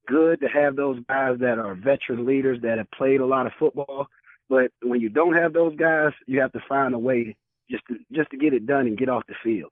good 0.08 0.42
to 0.42 0.48
have 0.48 0.76
those 0.76 1.00
guys 1.08 1.38
that 1.40 1.60
are 1.60 1.76
veteran 1.76 2.26
leaders 2.26 2.62
that 2.62 2.78
have 2.78 2.92
played 2.92 3.22
a 3.22 3.26
lot 3.26 3.46
of 3.46 3.54
football. 3.60 4.08
But 4.50 4.72
when 4.82 5.02
you 5.02 5.10
don't 5.10 5.36
have 5.36 5.54
those 5.54 5.76
guys, 5.76 6.14
you 6.26 6.40
have 6.42 6.54
to 6.54 6.62
find 6.68 6.94
a 6.94 7.00
way 7.00 7.36
just 7.70 7.84
to 7.90 7.98
just 8.14 8.30
to 8.32 8.38
get 8.38 8.54
it 8.54 8.66
done 8.66 8.88
and 8.88 8.98
get 8.98 9.10
off 9.10 9.24
the 9.28 9.36
field. 9.44 9.72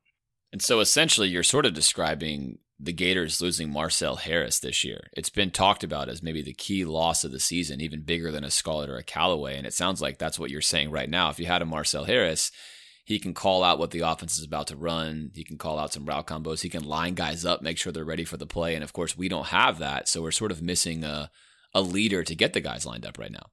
And 0.51 0.61
so 0.61 0.79
essentially, 0.79 1.29
you're 1.29 1.43
sort 1.43 1.65
of 1.65 1.73
describing 1.73 2.59
the 2.79 2.93
Gators 2.93 3.41
losing 3.41 3.71
Marcell 3.71 4.17
Harris 4.17 4.59
this 4.59 4.83
year. 4.83 5.07
It's 5.13 5.29
been 5.29 5.51
talked 5.51 5.83
about 5.83 6.09
as 6.09 6.21
maybe 6.21 6.41
the 6.41 6.53
key 6.53 6.83
loss 6.83 7.23
of 7.23 7.31
the 7.31 7.39
season, 7.39 7.79
even 7.79 8.01
bigger 8.01 8.31
than 8.31 8.43
a 8.43 8.51
Scarlett 8.51 8.89
or 8.89 8.97
a 8.97 9.03
Callaway. 9.03 9.57
And 9.57 9.65
it 9.65 9.73
sounds 9.73 10.01
like 10.01 10.17
that's 10.17 10.37
what 10.37 10.49
you're 10.49 10.61
saying 10.61 10.91
right 10.91 11.09
now. 11.09 11.29
If 11.29 11.39
you 11.39 11.45
had 11.45 11.61
a 11.61 11.65
Marcell 11.65 12.03
Harris, 12.03 12.51
he 13.05 13.19
can 13.19 13.33
call 13.33 13.63
out 13.63 13.79
what 13.79 13.91
the 13.91 14.01
offense 14.01 14.37
is 14.37 14.43
about 14.43 14.67
to 14.67 14.75
run. 14.75 15.31
He 15.33 15.43
can 15.43 15.57
call 15.57 15.79
out 15.79 15.93
some 15.93 16.05
route 16.05 16.27
combos. 16.27 16.63
He 16.63 16.69
can 16.69 16.83
line 16.83 17.13
guys 17.13 17.45
up, 17.45 17.61
make 17.61 17.77
sure 17.77 17.93
they're 17.93 18.03
ready 18.03 18.25
for 18.25 18.37
the 18.37 18.47
play. 18.47 18.75
And 18.75 18.83
of 18.83 18.93
course, 18.93 19.17
we 19.17 19.29
don't 19.29 19.47
have 19.47 19.77
that. 19.79 20.09
So 20.09 20.21
we're 20.21 20.31
sort 20.31 20.51
of 20.51 20.61
missing 20.61 21.03
a, 21.03 21.29
a 21.73 21.81
leader 21.81 22.23
to 22.23 22.35
get 22.35 22.53
the 22.53 22.61
guys 22.61 22.85
lined 22.85 23.05
up 23.05 23.17
right 23.17 23.31
now. 23.31 23.47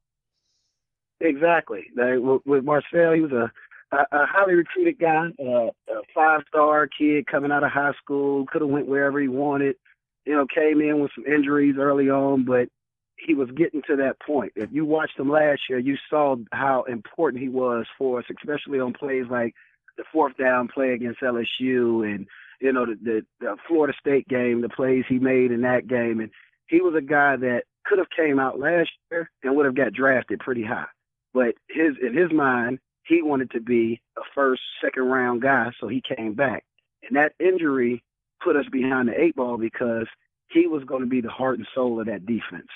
Exactly. 1.21 1.85
with 1.95 2.65
Marcell, 2.65 3.13
he 3.13 3.21
was 3.21 3.31
a 3.31 3.53
a, 3.93 4.27
highly 4.27 4.55
recruited 4.55 4.99
guy, 4.99 5.29
a 5.39 5.71
five 6.15 6.43
star 6.49 6.87
kid 6.87 7.27
coming 7.27 7.53
out 7.53 7.65
of 7.65 7.71
high 7.71 7.93
school, 8.03 8.47
could 8.47 8.63
have 8.63 8.71
went 8.71 8.87
wherever 8.87 9.21
he 9.21 9.29
wanted. 9.29 9.77
You 10.25 10.35
know, 10.35 10.47
came 10.47 10.81
in 10.81 11.01
with 11.01 11.11
some 11.15 11.27
injuries 11.27 11.77
early 11.79 12.09
on, 12.09 12.45
but 12.45 12.69
he 13.17 13.35
was 13.35 13.51
getting 13.57 13.83
to 13.89 13.97
that 13.97 14.21
point. 14.21 14.53
If 14.57 14.71
you 14.73 14.85
watched 14.85 15.19
him 15.19 15.31
last 15.31 15.63
year, 15.69 15.79
you 15.79 15.97
saw 16.09 16.37
how 16.53 16.85
important 16.85 17.43
he 17.43 17.49
was 17.49 17.87
for 17.99 18.19
us, 18.19 18.25
especially 18.31 18.81
on 18.81 18.93
plays 18.93 19.27
like 19.31 19.55
the 19.97 20.05
fourth 20.13 20.37
down 20.37 20.69
play 20.69 20.93
against 20.93 21.21
LSU 21.21 22.05
and 22.05 22.27
you 22.61 22.73
know 22.73 22.87
the, 22.87 22.97
the, 23.03 23.23
the 23.41 23.57
Florida 23.69 23.95
State 23.99 24.29
game, 24.29 24.61
the 24.61 24.69
plays 24.69 25.05
he 25.09 25.19
made 25.19 25.51
in 25.51 25.63
that 25.63 25.87
game, 25.87 26.21
and 26.21 26.31
he 26.69 26.81
was 26.81 26.95
a 26.97 27.03
guy 27.03 27.37
that 27.37 27.65
could 27.85 27.99
have 27.99 28.09
came 28.17 28.39
out 28.39 28.59
last 28.59 28.91
year 29.11 29.29
and 29.43 29.57
would 29.57 29.67
have 29.67 29.75
got 29.75 29.93
drafted 29.93 30.39
pretty 30.39 30.65
high. 30.65 30.87
But 31.35 31.55
his 31.69 31.97
in 32.01 32.17
his 32.17 32.33
mind, 32.33 32.79
he 33.05 33.23
wanted 33.23 33.51
to 33.53 33.61
be 33.61 34.01
a 34.17 34.23
first, 34.35 34.63
second 34.83 35.05
round 35.05 35.43
guy, 35.43 35.71
so 35.81 35.89
he 35.89 36.01
came 36.01 36.35
back. 36.35 36.65
And 37.03 37.17
that 37.17 37.35
injury 37.41 38.03
put 38.43 38.57
us 38.57 38.67
behind 38.71 39.09
the 39.09 39.21
eight 39.21 39.37
ball 39.37 39.57
because 39.57 40.07
he 40.49 40.67
was 40.67 40.85
going 40.85 41.01
to 41.01 41.09
be 41.09 41.21
the 41.21 41.31
heart 41.31 41.59
and 41.59 41.67
soul 41.75 42.01
of 42.01 42.07
that 42.07 42.27
defense. 42.27 42.69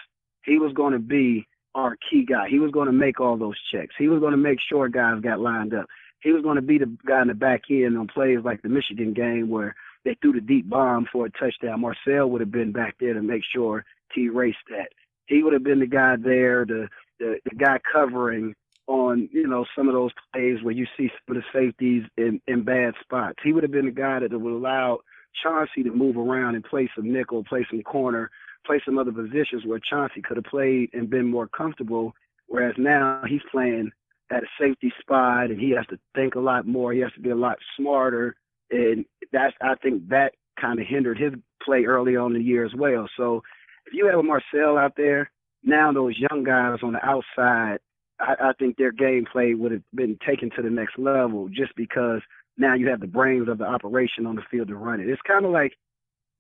He 0.45 0.59
was 0.59 0.73
going 0.73 0.93
to 0.93 0.99
be 0.99 1.47
our 1.75 1.97
key 2.11 2.25
guy. 2.25 2.49
He 2.49 2.59
was 2.59 2.71
going 2.71 2.87
to 2.87 2.93
make 2.93 3.21
all 3.21 3.37
those 3.37 3.61
checks. 3.71 3.95
He 3.99 4.09
was 4.09 4.21
going 4.21 4.33
to 4.33 4.39
make 4.39 4.59
sure 4.61 4.89
guys 4.89 5.21
got 5.21 5.41
lined 5.41 5.75
up. 5.75 5.87
He 6.21 6.33
was 6.33 6.43
going 6.43 6.57
to 6.57 6.63
be 6.63 6.79
the 6.79 6.91
guy 7.07 7.23
in 7.23 7.29
the 7.29 7.35
back 7.35 7.65
end 7.71 7.99
on 7.99 8.07
plays 8.09 8.39
like 8.43 8.63
the 8.63 8.69
Michigan 8.69 9.13
game 9.13 9.49
where 9.49 9.75
they 10.05 10.17
threw 10.21 10.33
the 10.33 10.41
deep 10.41 10.69
bomb 10.69 11.07
for 11.13 11.27
a 11.27 11.31
touchdown. 11.31 11.81
Marcell 11.81 12.31
would 12.31 12.41
have 12.41 12.51
been 12.51 12.73
back 12.73 12.97
there 12.99 13.15
to 13.15 13.23
make 13.23 13.43
sure 13.45 13.85
T 14.15 14.29
raced 14.29 14.59
that. 14.71 14.89
He 15.27 15.43
would 15.43 15.53
have 15.53 15.65
been 15.65 15.81
the 15.81 15.87
guy 15.87 16.17
there, 16.17 16.65
the, 16.65 16.89
the 17.19 17.39
the 17.45 17.57
guy 17.57 17.79
covering 17.93 18.55
on, 18.87 19.29
you 19.33 19.47
know, 19.47 19.65
some 19.77 19.89
of 19.89 19.95
those 19.95 20.13
plays 20.33 20.63
where 20.63 20.75
you 20.75 20.87
see 20.97 21.11
some 21.27 21.37
of 21.37 21.43
the 21.43 21.59
safeties 21.59 22.05
in, 22.17 22.41
in 22.47 22.63
bad 22.63 22.95
spots. 23.01 23.39
He 23.43 23.53
would 23.53 23.63
have 23.65 23.73
been 23.73 23.87
the 23.87 23.91
guy 23.91 24.21
that 24.21 24.31
would 24.31 24.53
allow 24.53 25.01
Chauncey 25.43 25.83
to 25.83 25.91
move 25.91 26.17
around 26.17 26.55
and 26.55 26.65
play 26.65 26.89
some 26.95 27.13
nickel, 27.13 27.45
play 27.45 27.67
some 27.71 27.83
corner, 27.83 28.31
play 28.65 28.81
some 28.85 28.99
other 28.99 29.13
positions 29.13 29.65
where 29.65 29.81
Chauncey 29.81 30.23
could 30.23 30.37
have 30.37 30.45
played 30.45 30.91
and 30.93 31.11
been 31.11 31.27
more 31.27 31.49
comfortable. 31.49 32.15
Whereas 32.47 32.75
now 32.79 33.23
he's 33.29 33.43
playing 33.51 33.91
at 34.31 34.45
a 34.45 34.47
safety 34.59 34.93
spot 35.01 35.51
and 35.51 35.61
he 35.61 35.71
has 35.71 35.87
to 35.87 35.99
think 36.15 36.35
a 36.35 36.41
lot 36.41 36.67
more. 36.67 36.93
He 36.93 37.01
has 37.01 37.13
to 37.13 37.21
be 37.21 37.31
a 37.31 37.37
lot 37.37 37.59
smarter. 37.77 38.37
And 38.71 39.05
that's, 39.33 39.55
I 39.61 39.75
think 39.77 40.09
that 40.09 40.35
kind 40.61 40.81
of 40.81 40.87
hindered 40.87 41.19
his 41.19 41.33
play 41.63 41.85
early 41.85 42.17
on 42.17 42.35
in 42.35 42.39
the 42.39 42.45
year 42.45 42.65
as 42.65 42.75
well. 42.75 43.09
So 43.17 43.43
if 43.87 43.93
you 43.93 44.07
have 44.07 44.19
a 44.19 44.23
Marcell 44.23 44.79
out 44.79 44.95
there, 44.97 45.31
now 45.63 45.93
those 45.93 46.19
young 46.19 46.45
guys 46.45 46.79
on 46.83 46.93
the 46.93 47.05
outside 47.05 47.79
I, 48.21 48.35
I 48.41 48.53
think 48.59 48.77
their 48.77 48.93
gameplay 48.93 49.57
would 49.57 49.73
have 49.73 49.83
been 49.95 50.19
taken 50.27 50.51
to 50.51 50.63
the 50.63 50.71
next 50.71 50.99
level 50.99 51.49
just 51.49 51.75
because 51.77 52.23
now 52.57 52.75
you 52.75 52.89
have 52.89 53.01
the 53.01 53.07
brains 53.07 53.49
of 53.49 53.59
the 53.59 53.67
operation 53.67 54.27
on 54.27 54.37
the 54.37 54.43
field 54.51 54.69
to 54.69 54.77
run 54.77 55.01
it. 55.01 55.09
It's 55.09 55.23
kind 55.23 55.45
of 55.45 55.51
like 55.51 55.77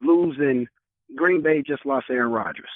losing 0.00 0.66
Green 1.14 1.42
Bay 1.42 1.62
just 1.62 1.86
lost 1.86 2.06
Aaron 2.10 2.32
Rodgers. 2.32 2.70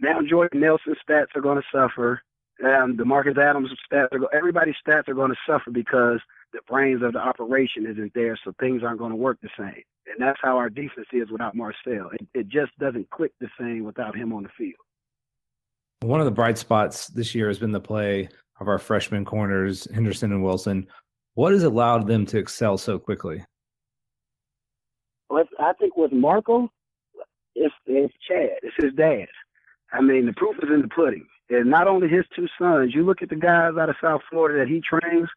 Now 0.00 0.20
Jordan 0.22 0.60
Nelson's 0.60 0.98
stats 1.08 1.34
are 1.34 1.40
going 1.40 1.60
to 1.60 1.68
suffer. 1.72 2.22
Um, 2.64 2.96
the 2.96 3.04
Marcus 3.04 3.36
Adams 3.36 3.70
stats 3.90 4.12
are 4.12 4.18
go- 4.18 4.28
everybody's 4.32 4.76
stats 4.86 5.08
are 5.08 5.14
going 5.14 5.30
to 5.30 5.36
suffer 5.46 5.70
because 5.70 6.20
the 6.52 6.60
brains 6.68 7.02
of 7.02 7.12
the 7.12 7.18
operation 7.18 7.84
isn't 7.86 8.14
there, 8.14 8.38
so 8.44 8.54
things 8.60 8.82
aren't 8.84 9.00
going 9.00 9.10
to 9.10 9.16
work 9.16 9.38
the 9.42 9.50
same. 9.58 9.82
And 10.06 10.16
that's 10.18 10.38
how 10.40 10.56
our 10.56 10.70
defense 10.70 11.08
is 11.12 11.30
without 11.30 11.56
Marcell. 11.56 12.10
It, 12.12 12.26
it 12.34 12.48
just 12.48 12.76
doesn't 12.78 13.10
click 13.10 13.32
the 13.40 13.48
same 13.58 13.84
without 13.84 14.16
him 14.16 14.32
on 14.32 14.44
the 14.44 14.48
field. 14.56 14.74
One 16.04 16.20
of 16.20 16.26
the 16.26 16.32
bright 16.32 16.58
spots 16.58 17.06
this 17.06 17.34
year 17.34 17.48
has 17.48 17.58
been 17.58 17.72
the 17.72 17.80
play 17.80 18.28
of 18.60 18.68
our 18.68 18.78
freshman 18.78 19.24
corners, 19.24 19.88
Henderson 19.90 20.32
and 20.32 20.44
Wilson. 20.44 20.86
What 21.32 21.52
has 21.52 21.64
allowed 21.64 22.06
them 22.06 22.26
to 22.26 22.36
excel 22.36 22.76
so 22.76 22.98
quickly? 22.98 23.42
Well, 25.30 25.44
I 25.58 25.72
think 25.72 25.96
with 25.96 26.12
Marco, 26.12 26.70
it's, 27.54 27.74
it's 27.86 28.12
Chad. 28.28 28.50
It's 28.62 28.76
his 28.76 28.92
dad. 28.92 29.28
I 29.94 30.02
mean, 30.02 30.26
the 30.26 30.34
proof 30.34 30.56
is 30.62 30.68
in 30.68 30.82
the 30.82 30.88
pudding. 30.88 31.26
And 31.48 31.70
not 31.70 31.88
only 31.88 32.06
his 32.08 32.26
two 32.36 32.48
sons, 32.58 32.92
you 32.94 33.02
look 33.02 33.22
at 33.22 33.30
the 33.30 33.36
guys 33.36 33.72
out 33.80 33.88
of 33.88 33.96
South 34.02 34.20
Florida 34.30 34.58
that 34.58 34.68
he 34.68 34.82
trains, 34.82 35.30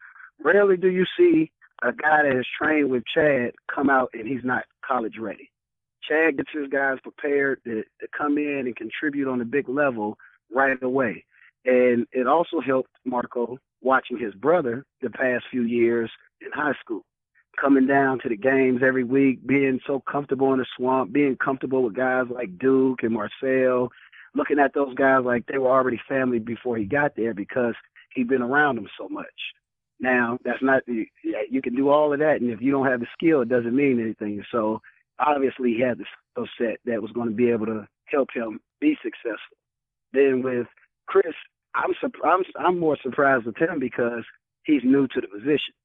rarely 0.43 0.75
do 0.75 0.89
you 0.89 1.05
see 1.17 1.49
a 1.81 1.93
guy 1.93 2.23
that 2.23 2.35
has 2.35 2.45
trained 2.61 2.89
with 2.89 3.03
Chad 3.15 3.53
come 3.73 3.89
out 3.89 4.09
and 4.13 4.27
he's 4.27 4.43
not 4.43 4.65
college 4.85 5.17
ready. 5.17 5.49
Chad 6.03 6.35
gets 6.35 6.49
his 6.51 6.67
guys 6.67 6.97
prepared 7.03 7.63
to, 7.63 7.83
to 8.01 8.07
come 8.17 8.37
in 8.37 8.65
and 8.65 8.75
contribute 8.75 9.29
on 9.29 9.39
a 9.39 9.45
big 9.45 9.69
level 9.69 10.17
right 10.53 10.81
away. 10.81 11.25
And 11.65 12.07
it 12.11 12.27
also 12.27 12.59
helped 12.59 12.91
Marco 13.05 13.57
watching 13.81 14.17
his 14.17 14.33
brother 14.33 14.85
the 15.01 15.09
past 15.09 15.45
few 15.51 15.63
years 15.63 16.09
in 16.41 16.51
high 16.51 16.73
school, 16.79 17.05
coming 17.59 17.87
down 17.87 18.19
to 18.19 18.29
the 18.29 18.37
games 18.37 18.81
every 18.85 19.03
week, 19.03 19.45
being 19.45 19.79
so 19.85 20.01
comfortable 20.09 20.53
in 20.53 20.59
the 20.59 20.65
swamp, 20.75 21.11
being 21.11 21.35
comfortable 21.35 21.83
with 21.83 21.95
guys 21.95 22.25
like 22.29 22.57
Duke 22.57 23.03
and 23.03 23.13
Marcell, 23.13 23.91
looking 24.33 24.59
at 24.59 24.73
those 24.73 24.93
guys 24.95 25.23
like 25.25 25.45
they 25.47 25.57
were 25.57 25.71
already 25.71 25.99
family 26.07 26.39
before 26.39 26.77
he 26.77 26.85
got 26.85 27.15
there 27.15 27.33
because 27.33 27.73
he'd 28.13 28.27
been 28.27 28.41
around 28.41 28.75
them 28.75 28.87
so 28.97 29.09
much. 29.09 29.25
Now, 29.99 30.37
that's 30.45 30.61
not, 30.61 30.83
you 30.87 31.61
can 31.61 31.75
do 31.75 31.89
all 31.89 32.13
of 32.13 32.19
that, 32.19 32.39
and 32.39 32.51
if 32.51 32.61
you 32.61 32.71
don't 32.71 32.85
have 32.85 32.99
the 32.99 33.07
skill, 33.13 33.41
it 33.41 33.49
doesn't 33.49 33.75
mean 33.75 33.99
anything. 33.99 34.43
So, 34.51 34.79
obviously, 35.19 35.73
he 35.73 35.81
had 35.81 35.97
the 35.97 36.05
skill 36.05 36.47
set 36.57 36.77
that 36.85 37.01
was 37.01 37.11
going 37.11 37.29
to 37.29 37.35
be 37.35 37.49
able 37.49 37.65
to 37.65 37.87
help 38.05 38.29
him 38.31 38.59
be 38.79 38.95
successful. 39.01 39.57
Then 40.17 40.41
with 40.41 40.65
Chris, 41.05 41.35
I'm 41.75 41.93
I'm 42.23 42.43
I'm 42.59 42.79
more 42.79 42.97
surprised 43.03 43.45
with 43.45 43.57
him 43.57 43.77
because 43.79 44.23
he's 44.63 44.81
new 44.83 45.07
to 45.07 45.21
the 45.21 45.27
position. 45.27 45.75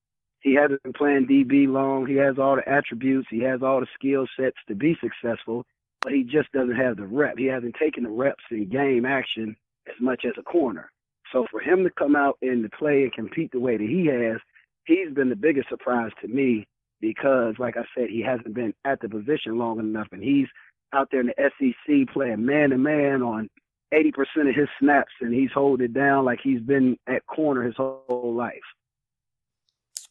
He 0.41 0.55
hasn't 0.55 0.83
been 0.83 0.95
playing 0.95 1.27
DB 1.27 1.69
long. 1.69 2.07
He 2.07 2.15
has 2.15 2.39
all 2.39 2.57
the 2.57 2.67
attributes. 2.67 3.29
He 3.31 3.41
has 3.41 3.63
all 3.63 3.81
the 3.81 3.87
skill 3.95 4.27
sets 4.39 4.57
to 4.69 4.75
be 4.75 4.97
successful, 5.01 5.67
but 6.01 6.13
he 6.13 6.25
just 6.25 6.51
doesn't 6.53 6.77
have 6.77 6.97
the 6.97 7.07
rep. 7.07 7.37
He 7.37 7.45
hasn't 7.45 7.77
taken 7.77 8.05
the 8.05 8.11
reps 8.11 8.43
in 8.51 8.71
game 8.71 9.05
action 9.05 9.55
as 9.87 9.95
much 10.01 10.25
as 10.25 10.33
a 10.39 10.43
corner. 10.43 10.91
So 11.31 11.47
for 11.51 11.61
him 11.61 11.85
to 11.85 11.91
come 11.91 12.17
out 12.17 12.39
and 12.41 12.63
to 12.63 12.71
play 12.71 13.03
and 13.03 13.13
compete 13.13 13.53
the 13.53 13.61
way 13.61 13.77
that 13.77 13.89
he 13.89 14.07
has, 14.07 14.39
he's 14.87 15.13
been 15.13 15.29
the 15.29 15.37
biggest 15.37 15.69
surprise 15.69 16.11
to 16.23 16.29
me 16.29 16.67
because, 17.03 17.57
like 17.59 17.77
I 17.77 17.85
said, 17.95 18.09
he 18.09 18.23
hasn't 18.23 18.55
been 18.55 18.73
at 18.87 19.01
the 19.01 19.11
position 19.11 19.59
long 19.59 19.79
enough, 19.79 20.09
and 20.11 20.23
he's 20.23 20.49
out 20.95 21.09
there 21.11 21.21
in 21.21 21.27
the 21.37 21.51
SEC 21.59 22.13
playing 22.15 22.47
man 22.47 22.71
to 22.71 22.79
man 22.79 23.23
on 23.23 23.51
80% 23.93 24.49
of 24.49 24.55
his 24.55 24.69
snaps 24.81 25.13
and 25.21 25.35
he's 25.35 25.53
holding 25.53 25.93
down 25.93 26.25
like 26.25 26.41
he's 26.43 26.61
been 26.61 26.97
at 27.07 27.27
corner 27.27 27.63
his 27.63 27.77
whole 27.77 28.35
life. 28.37 28.55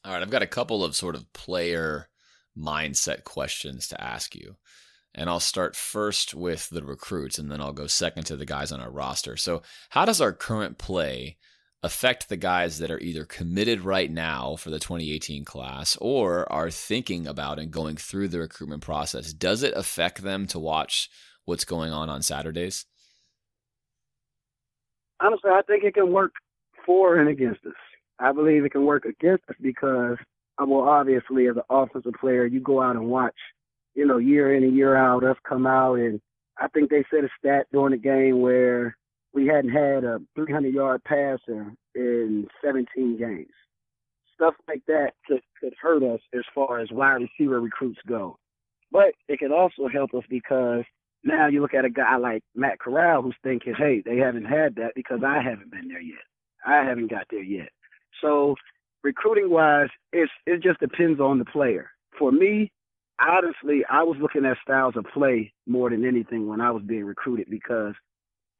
All 0.03 0.13
right, 0.13 0.21
I've 0.21 0.29
got 0.29 0.41
a 0.41 0.47
couple 0.47 0.83
of 0.83 0.95
sort 0.95 1.15
of 1.15 1.31
player 1.33 2.09
mindset 2.57 3.23
questions 3.23 3.87
to 3.89 4.01
ask 4.01 4.35
you. 4.35 4.57
And 5.13 5.29
I'll 5.29 5.41
start 5.41 5.75
first 5.75 6.33
with 6.33 6.69
the 6.69 6.83
recruits 6.83 7.37
and 7.37 7.51
then 7.51 7.59
I'll 7.59 7.73
go 7.73 7.87
second 7.87 8.23
to 8.25 8.37
the 8.37 8.45
guys 8.45 8.71
on 8.71 8.79
our 8.79 8.89
roster. 8.89 9.35
So, 9.35 9.61
how 9.89 10.05
does 10.05 10.21
our 10.21 10.31
current 10.31 10.77
play 10.77 11.37
affect 11.83 12.29
the 12.29 12.37
guys 12.37 12.79
that 12.79 12.91
are 12.91 12.99
either 12.99 13.25
committed 13.25 13.81
right 13.81 14.09
now 14.09 14.55
for 14.55 14.69
the 14.69 14.79
2018 14.79 15.43
class 15.43 15.97
or 15.99 16.49
are 16.51 16.69
thinking 16.69 17.27
about 17.27 17.59
and 17.59 17.71
going 17.71 17.97
through 17.97 18.29
the 18.29 18.39
recruitment 18.39 18.81
process? 18.81 19.33
Does 19.33 19.63
it 19.63 19.73
affect 19.75 20.21
them 20.21 20.47
to 20.47 20.59
watch 20.59 21.09
what's 21.43 21.65
going 21.65 21.91
on 21.91 22.09
on 22.09 22.21
Saturdays? 22.21 22.85
Honestly, 25.21 25.51
I 25.51 25.61
think 25.61 25.83
it 25.83 25.93
can 25.93 26.11
work 26.11 26.33
for 26.85 27.17
and 27.17 27.29
against 27.29 27.65
us. 27.65 27.73
I 28.19 28.31
believe 28.31 28.65
it 28.65 28.71
can 28.71 28.85
work 28.85 29.05
against 29.05 29.43
us 29.49 29.55
because, 29.61 30.17
uh, 30.61 30.65
well, 30.65 30.87
obviously, 30.87 31.47
as 31.47 31.55
an 31.55 31.63
offensive 31.69 32.13
player, 32.19 32.45
you 32.45 32.59
go 32.59 32.81
out 32.81 32.95
and 32.95 33.07
watch, 33.07 33.35
you 33.95 34.05
know, 34.05 34.17
year 34.17 34.55
in 34.55 34.63
and 34.63 34.75
year 34.75 34.95
out, 34.95 35.23
us 35.23 35.37
come 35.47 35.65
out, 35.65 35.95
and 35.95 36.19
I 36.59 36.67
think 36.67 36.89
they 36.89 37.03
set 37.09 37.23
a 37.23 37.29
stat 37.39 37.67
during 37.71 37.91
the 37.91 37.97
game 37.97 38.41
where 38.41 38.95
we 39.33 39.47
hadn't 39.47 39.71
had 39.71 40.03
a 40.03 40.19
300 40.35 40.73
yard 40.73 41.03
passer 41.03 41.73
in 41.95 42.47
17 42.63 43.17
games. 43.17 43.53
Stuff 44.35 44.55
like 44.67 44.81
that 44.87 45.13
could, 45.27 45.41
could 45.59 45.73
hurt 45.79 46.03
us 46.03 46.19
as 46.33 46.41
far 46.53 46.79
as 46.79 46.91
wide 46.91 47.21
receiver 47.21 47.61
recruits 47.61 47.99
go. 48.07 48.37
But 48.91 49.13
it 49.27 49.39
can 49.39 49.51
also 49.51 49.87
help 49.87 50.13
us 50.13 50.23
because 50.29 50.83
now 51.23 51.47
you 51.47 51.61
look 51.61 51.73
at 51.73 51.85
a 51.85 51.89
guy 51.89 52.17
like 52.17 52.43
Matt 52.55 52.79
Corral 52.79 53.21
who's 53.21 53.35
thinking, 53.43 53.73
hey, 53.77 54.01
they 54.03 54.17
haven't 54.17 54.45
had 54.45 54.75
that 54.75 54.93
because 54.95 55.21
I 55.25 55.41
haven't 55.41 55.71
been 55.71 55.87
there 55.87 56.01
yet. 56.01 56.23
I 56.65 56.83
haven't 56.83 57.09
got 57.09 57.25
there 57.29 57.43
yet. 57.43 57.69
So 58.21 58.55
recruiting 59.03 59.49
wise, 59.49 59.89
it's 60.11 60.31
it 60.45 60.61
just 60.61 60.79
depends 60.79 61.19
on 61.19 61.39
the 61.39 61.45
player. 61.45 61.91
For 62.17 62.31
me, 62.31 62.71
honestly, 63.19 63.83
I 63.89 64.03
was 64.03 64.17
looking 64.21 64.45
at 64.45 64.57
styles 64.63 64.95
of 64.95 65.05
play 65.13 65.53
more 65.67 65.89
than 65.89 66.05
anything 66.05 66.47
when 66.47 66.61
I 66.61 66.71
was 66.71 66.83
being 66.83 67.05
recruited 67.05 67.49
because 67.49 67.93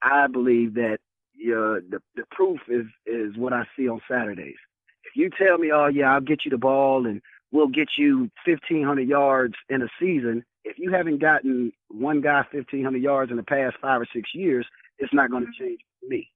I 0.02 0.28
believe 0.28 0.76
that 0.76 0.97
the 1.36 2.00
the 2.15 2.24
proof 2.32 2.60
is 2.67 2.86
is 3.06 3.36
what 3.38 3.54
I 3.54 3.63
see 3.76 3.88
on 3.88 4.02
Saturdays. 4.10 4.56
If 5.04 5.15
you 5.15 5.30
tell 5.30 5.58
me, 5.58 5.71
oh 5.74 5.88
yeah, 5.88 6.13
I'll 6.13 6.21
get 6.21 6.45
you 6.45 6.52
the 6.52 6.58
ball 6.58 7.06
and 7.06 7.21
we'll 7.52 7.67
get 7.67 7.89
you 7.97 8.30
1,500 8.45 9.08
yards 9.08 9.56
in 9.69 9.82
a 9.82 9.88
season, 10.00 10.43
if 10.63 10.78
you 10.78 10.91
haven't 10.91 11.19
gotten 11.19 11.71
one 11.89 12.21
guy 12.21 12.43
1,500 12.52 13.02
yards 13.02 13.32
in 13.32 13.38
the 13.38 13.43
past 13.43 13.78
five 13.82 14.02
or 14.02 14.08
six 14.13 14.30
years, 14.34 14.65
it's 15.00 15.13
not 15.13 15.32
going 15.32 15.43
to 15.43 15.50
mm-hmm. 15.50 15.63
change 15.63 15.80
me. 16.08 16.30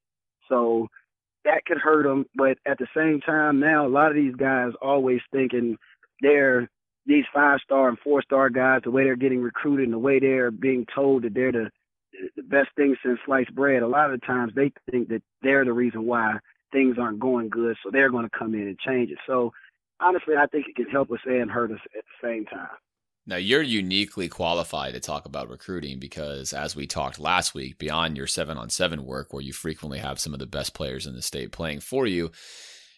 So 0.50 0.88
that 1.44 1.66
could 1.66 1.78
hurt 1.78 2.04
them. 2.04 2.26
But 2.36 2.58
at 2.66 2.78
the 2.78 2.88
same 2.96 3.22
time, 3.22 3.60
now 3.60 3.86
a 3.86 3.90
lot 3.90 4.10
of 4.10 4.16
these 4.16 4.36
guys 4.36 4.72
always 4.82 5.22
thinking 5.32 5.78
they're 6.22 6.70
these 7.06 7.26
five 7.34 7.60
star 7.64 7.88
and 7.88 8.00
four 8.00 8.22
star 8.24 8.50
guys, 8.50 8.82
the 8.84 8.92
way 8.92 9.04
they're 9.04 9.16
getting 9.16 9.42
recruited 9.42 9.86
and 9.86 9.94
the 9.94 10.00
way 10.00 10.20
they're 10.20 10.52
being 10.52 10.86
told 10.94 11.24
that 11.24 11.34
they're 11.34 11.52
the 11.52 11.70
the 12.36 12.44
best 12.44 12.70
thing 12.76 12.96
since 13.04 13.20
sliced 13.26 13.54
bread. 13.54 13.84
A 13.84 13.88
lot 13.88 14.12
of 14.12 14.20
the 14.20 14.26
times 14.26 14.54
they 14.56 14.72
think 14.90 15.10
that 15.10 15.22
they're 15.42 15.66
the 15.66 15.74
reason 15.74 16.06
why 16.06 16.38
things 16.72 16.98
aren't 16.98 17.20
going 17.20 17.50
good, 17.50 17.76
so 17.84 17.90
they're 17.92 18.10
going 18.10 18.28
to 18.28 18.38
come 18.38 18.56
in 18.56 18.68
and 18.68 18.80
change 18.80 19.12
it. 19.12 19.18
So 19.28 19.54
honestly, 20.00 20.36
I 20.38 20.48
think 20.48 20.68
it 20.68 20.76
can 20.76 20.90
help 20.90 21.12
us 21.12 21.20
and 21.26 21.52
hurt 21.52 21.72
us 21.72 21.80
at 21.98 22.04
the 22.06 22.28
same 22.28 22.46
time. 22.46 22.70
Now, 23.28 23.38
you're 23.38 23.64
uniquely 23.64 24.30
qualified 24.30 24.94
to 24.94 25.00
talk 25.00 25.26
about 25.26 25.50
recruiting 25.50 25.98
because, 26.00 26.54
as 26.54 26.76
we 26.76 26.86
talked 26.86 27.20
last 27.20 27.56
week, 27.56 27.80
beyond 27.80 28.18
your 28.18 28.28
seven 28.28 28.58
on 28.58 28.70
seven 28.70 29.04
work, 29.04 29.34
where 29.34 29.42
you 29.42 29.52
frequently 29.52 29.98
have 29.98 30.20
some 30.20 30.34
of 30.34 30.40
the 30.40 30.46
best 30.46 30.76
players 30.76 31.08
in 31.08 31.16
the 31.16 31.24
state 31.24 31.52
playing 31.52 31.80
for 31.80 32.06
you, 32.06 32.32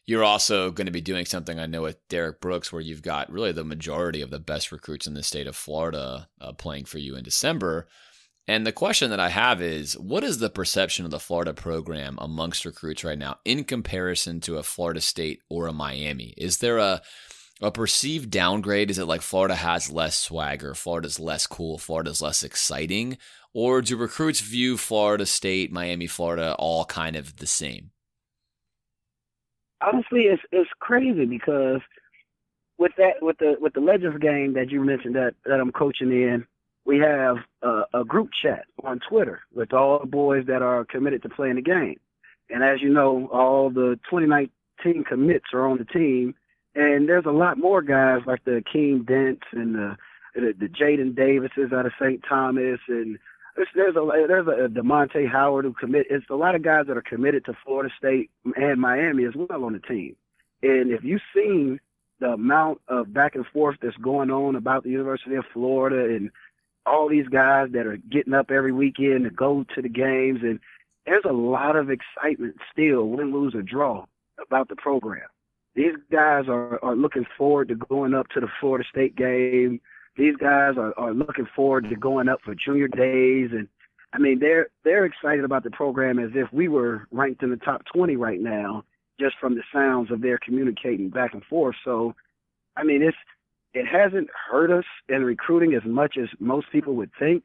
you're 0.06 0.26
also 0.26 0.70
going 0.72 0.86
to 0.86 0.92
be 0.92 1.02
doing 1.02 1.26
something 1.26 1.60
I 1.60 1.66
know 1.66 1.84
with 1.84 2.06
Derrick 2.10 2.42
Brooks, 2.42 2.74
where 2.74 2.82
you've 2.82 3.02
got 3.02 3.32
really 3.32 3.54
the 3.54 3.64
majority 3.64 4.22
of 4.22 4.30
the 4.30 4.40
best 4.40 4.72
recruits 4.74 5.08
in 5.08 5.14
the 5.14 5.24
state 5.24 5.48
of 5.48 5.56
Florida 5.56 6.28
uh, 6.42 6.52
playing 6.54 6.86
for 6.86 6.98
you 6.98 7.16
in 7.16 7.24
December. 7.24 7.88
And 8.50 8.66
the 8.66 8.72
question 8.72 9.10
that 9.10 9.20
I 9.20 9.30
have 9.30 9.62
is 9.62 9.98
what 9.98 10.24
is 10.24 10.40
the 10.40 10.50
perception 10.50 11.04
of 11.04 11.12
the 11.12 11.20
Florida 11.20 11.54
program 11.54 12.18
amongst 12.22 12.66
recruits 12.66 13.04
right 13.04 13.18
now 13.18 13.40
in 13.44 13.66
comparison 13.66 14.40
to 14.42 14.58
a 14.58 14.64
Florida 14.64 15.02
State 15.02 15.42
or 15.50 15.68
a 15.68 15.74
Miami? 15.74 16.34
Is 16.38 16.60
there 16.60 16.78
a 16.78 17.02
a 17.62 17.72
perceived 17.72 18.30
downgrade? 18.30 18.90
Is 18.90 19.00
it 19.00 19.06
like 19.06 19.22
Florida 19.22 19.56
has 19.56 19.92
less 19.92 20.18
swagger, 20.18 20.74
Florida's 20.74 21.20
less 21.20 21.48
cool, 21.48 21.78
Florida's 21.78 22.22
less 22.22 22.44
exciting? 22.44 23.18
Or 23.54 23.82
do 23.82 23.98
recruits 23.98 24.42
view 24.42 24.78
Florida 24.78 25.26
State, 25.26 25.72
Miami, 25.72 26.08
Florida 26.08 26.56
all 26.60 26.86
kind 26.86 27.16
of 27.16 27.38
the 27.38 27.48
same? 27.48 27.92
Honestly, 29.82 30.22
it's 30.22 30.42
it's 30.52 30.70
crazy 30.80 31.26
because 31.26 31.82
with 32.78 32.92
that 32.98 33.22
with 33.22 33.38
the 33.38 33.56
with 33.60 33.74
the 33.74 33.80
Legends 33.80 34.20
game 34.20 34.54
that 34.54 34.70
you 34.70 34.84
mentioned 34.84 35.16
that 35.16 35.36
that 35.46 35.60
I'm 35.60 35.72
coaching 35.72 36.12
in, 36.12 36.46
we 36.86 37.00
have 37.00 37.38
a, 37.62 37.84
a 37.94 38.04
group 38.06 38.30
chat 38.42 38.66
on 38.84 39.00
Twitter 39.08 39.42
with 39.54 39.74
all 39.74 40.00
the 40.00 40.08
boys 40.08 40.46
that 40.48 40.62
are 40.62 40.86
committed 40.86 41.22
to 41.24 41.30
playing 41.30 41.56
the 41.56 41.62
game. 41.62 42.00
And 42.50 42.64
as 42.64 42.82
you 42.82 42.90
know, 42.90 43.28
all 43.32 43.70
the 43.70 44.00
2019 44.10 45.04
commits 45.04 45.46
are 45.54 45.68
on 45.68 45.78
the 45.78 45.86
team 45.86 46.34
and 46.78 47.10
there's 47.10 47.26
a 47.26 47.32
lot 47.32 47.58
more 47.58 47.82
guys 47.82 48.22
like 48.28 48.44
the 48.46 48.64
King 48.72 49.04
Dents 49.04 49.48
and 49.52 49.76
the 49.76 49.98
the, 50.36 50.54
the 50.58 50.68
Jaden 50.68 51.16
Davises 51.16 51.74
out 51.74 51.88
of 51.88 51.92
St. 52.00 52.24
Thomas, 52.28 52.80
and 52.88 53.18
there's, 53.56 53.68
there's 53.74 53.96
a 53.96 54.26
there's 54.28 54.48
a 54.48 54.70
Demonte 54.70 55.28
Howard 55.28 55.66
who 55.66 55.74
commit. 55.74 56.06
It's 56.10 56.30
a 56.30 56.36
lot 56.36 56.54
of 56.54 56.62
guys 56.62 56.86
that 56.88 56.98
are 56.98 57.02
committed 57.02 57.46
to 57.46 57.58
Florida 57.66 57.92
State 57.98 58.30
and 58.56 58.80
Miami 58.80 59.26
as 59.26 59.34
well 59.36 59.66
on 59.66 59.74
the 59.74 59.80
team. 59.80 60.16
And 60.62 60.92
if 60.92 61.04
you've 61.04 61.22
seen 61.36 61.80
the 62.20 62.34
amount 62.34 62.82
of 62.88 63.12
back 63.14 63.36
and 63.36 63.46
forth 63.48 63.78
that's 63.82 63.98
going 63.98 64.30
on 64.30 64.56
about 64.56 64.84
the 64.84 64.90
University 64.90 65.36
of 65.36 65.46
Florida 65.54 66.16
and 66.16 66.30
all 66.86 67.10
these 67.10 67.28
guys 67.28 67.70
that 67.74 67.86
are 67.86 67.98
getting 67.98 68.34
up 68.34 68.52
every 68.52 68.72
weekend 68.72 69.24
to 69.24 69.30
go 69.30 69.66
to 69.76 69.82
the 69.82 69.90
games, 69.90 70.40
and 70.44 70.60
there's 71.06 71.26
a 71.26 71.34
lot 71.34 71.76
of 71.76 71.90
excitement 71.90 72.56
still, 72.72 73.06
win, 73.06 73.34
lose, 73.34 73.56
or 73.56 73.62
draw, 73.62 74.06
about 74.40 74.70
the 74.70 74.76
program. 74.76 75.28
These 75.78 75.94
guys 76.12 76.46
are, 76.48 76.84
are 76.84 76.96
looking 76.96 77.28
forward 77.38 77.68
to 77.68 77.76
going 77.76 78.16
up 78.16 78.30
to 78.30 78.40
the 78.40 78.48
Florida 78.60 78.84
State 78.90 79.16
game. 79.16 79.80
These 80.18 80.36
guys 80.38 80.74
are, 80.76 80.92
are 80.98 81.14
looking 81.14 81.48
forward 81.56 81.88
to 81.88 81.96
going 81.96 82.28
up 82.28 82.40
for 82.44 82.56
junior 82.56 82.88
days. 82.88 83.52
And 83.52 83.68
I 84.12 84.18
mean, 84.18 84.40
they're, 84.40 84.70
they're 84.84 85.06
excited 85.06 85.46
about 85.46 85.64
the 85.64 85.70
program 85.70 86.18
as 86.18 86.32
if 86.34 86.52
we 86.52 86.68
were 86.68 87.08
ranked 87.12 87.44
in 87.44 87.52
the 87.52 87.58
top 87.58 87.84
20 87.94 88.16
right 88.16 88.42
now, 88.42 88.86
just 89.20 89.36
from 89.40 89.54
the 89.54 89.62
sounds 89.72 90.10
of 90.10 90.22
their 90.22 90.40
communicating 90.40 91.10
back 91.10 91.36
and 91.36 91.46
forth. 91.46 91.76
So, 91.86 92.16
I 92.76 92.84
mean, 92.84 93.04
it's, 93.04 93.18
it 93.76 93.86
hasn't 93.86 94.30
hurt 94.50 94.72
us 94.72 94.86
in 95.08 95.24
recruiting 95.24 95.76
as 95.76 95.86
much 95.86 96.18
as 96.18 96.28
most 96.40 96.72
people 96.72 96.96
would 96.96 97.12
think. 97.20 97.44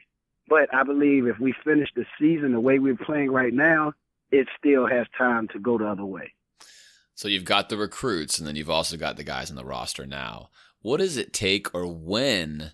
But 0.49 0.75
I 0.75 0.85
believe 0.85 1.27
if 1.27 1.39
we 1.39 1.53
finish 1.63 1.91
the 1.95 2.07
season 2.19 2.53
the 2.53 2.61
way 2.61 2.79
we're 2.79 2.97
playing 2.97 3.31
right 3.31 3.53
now, 3.53 3.93
it 4.31 4.49
still 4.59 4.87
has 4.87 5.07
time 5.19 5.49
to 5.49 5.59
go 5.59 5.77
the 5.77 5.87
other 5.87 6.07
way. 6.07 6.33
So 7.23 7.29
you've 7.29 7.45
got 7.45 7.69
the 7.69 7.77
recruits, 7.77 8.41
and 8.41 8.49
then 8.49 8.57
you've 8.57 8.69
also 8.69 8.97
got 8.97 9.17
the 9.17 9.23
guys 9.23 9.49
on 9.49 9.55
the 9.55 9.65
roster 9.65 10.05
now. 10.07 10.51
What 10.81 10.97
does 10.97 11.17
it 11.17 11.33
take, 11.33 11.73
or 11.73 11.87
when, 11.87 12.73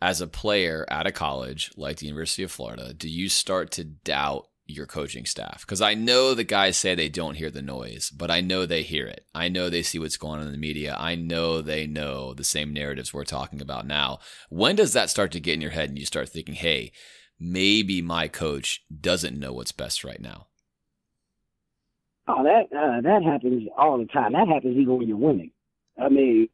as 0.00 0.20
a 0.20 0.28
player 0.28 0.86
at 0.88 1.08
a 1.08 1.10
college 1.10 1.72
like 1.76 1.96
the 1.96 2.06
University 2.06 2.44
of 2.44 2.52
Florida, 2.52 2.94
do 2.94 3.08
you 3.08 3.28
start 3.28 3.72
to 3.72 3.82
doubt 3.82 4.46
your 4.64 4.86
coaching 4.86 5.26
staff? 5.26 5.62
Because 5.62 5.82
I 5.82 5.94
know 5.94 6.34
the 6.34 6.44
guys 6.44 6.78
say 6.78 6.94
they 6.94 7.08
don't 7.08 7.34
hear 7.34 7.50
the 7.50 7.62
noise, 7.62 8.10
but 8.10 8.30
I 8.30 8.40
know 8.40 8.64
they 8.64 8.84
hear 8.84 9.08
it. 9.08 9.26
I 9.34 9.48
know 9.48 9.68
they 9.68 9.82
see 9.82 9.98
what's 9.98 10.18
going 10.18 10.38
on 10.38 10.46
in 10.46 10.52
the 10.52 10.56
media. 10.56 10.94
I 10.96 11.16
know 11.16 11.60
they 11.60 11.84
know 11.88 12.32
the 12.32 12.44
same 12.44 12.72
narratives 12.72 13.12
we're 13.12 13.24
talking 13.24 13.60
about 13.60 13.88
now. 13.88 14.20
When 14.50 14.76
does 14.76 14.92
that 14.92 15.10
start 15.10 15.32
to 15.32 15.40
get 15.40 15.54
in 15.54 15.60
your 15.60 15.72
head 15.72 15.88
and 15.88 15.98
you 15.98 16.06
start 16.06 16.28
thinking, 16.28 16.54
hey, 16.54 16.92
maybe 17.40 18.00
my 18.02 18.28
coach 18.28 18.84
doesn't 19.00 19.36
know 19.36 19.52
what's 19.52 19.72
best 19.72 20.04
right 20.04 20.20
now? 20.20 20.46
Oh, 22.26 22.42
that 22.42 22.74
uh, 22.76 23.00
that 23.02 23.22
happens 23.22 23.68
all 23.76 23.98
the 23.98 24.06
time. 24.06 24.32
That 24.32 24.48
happens 24.48 24.76
even 24.76 24.96
when 24.96 25.08
you're 25.08 25.16
winning. 25.16 25.50
I 26.00 26.08
mean, 26.08 26.48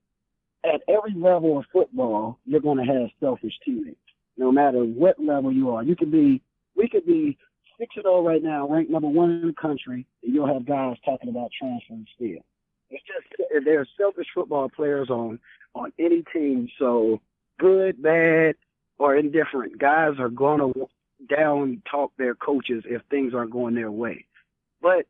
at 0.64 0.83
every 0.88 1.14
level 1.14 1.59
of 1.59 1.64
football, 1.72 2.38
you're 2.44 2.61
going 2.61 2.85
to 2.85 2.92
have 2.92 3.09
selfish 3.20 3.54
teammates. 3.64 3.96
No 4.37 4.50
matter 4.50 4.80
what 4.80 5.22
level 5.22 5.52
you 5.52 5.70
are, 5.70 5.83
you 5.83 5.96
could 5.96 6.11
be. 6.11 6.42
We 6.76 6.88
could 6.88 7.04
be 7.04 7.37
six 7.78 7.94
and 7.96 8.04
zero 8.04 8.16
oh 8.16 8.26
right 8.26 8.42
now, 8.42 8.68
ranked 8.68 8.90
number 8.90 9.09
one 9.09 9.30
in 9.30 9.46
the 9.46 9.52
country, 9.52 10.06
and 10.22 10.35
you'll 10.35 10.52
have 10.52 10.66
guys 10.66 10.96
talking 11.04 11.28
about 11.28 11.50
transferring 11.59 12.06
still. 12.14 12.44
It's 12.90 13.04
just 13.06 13.64
there 13.64 13.80
are 13.80 13.87
selfish 13.96 14.26
football 14.35 14.68
players 14.68 15.11
on 15.11 15.38
on 15.74 15.92
any 15.98 16.24
team. 16.33 16.68
So 16.78 17.20
good, 17.59 18.02
bad, 18.02 18.54
or 18.98 19.16
indifferent, 19.16 19.78
guys 19.78 20.14
are 20.18 20.28
going 20.28 20.61
to 20.61 20.88
down 21.28 21.83
talk 21.90 22.12
their 22.16 22.35
coaches 22.35 22.85
if 22.87 23.02
things 23.11 23.35
aren't 23.35 23.52
going 23.52 23.74
their 23.74 23.90
way. 23.90 24.26
But 24.80 25.06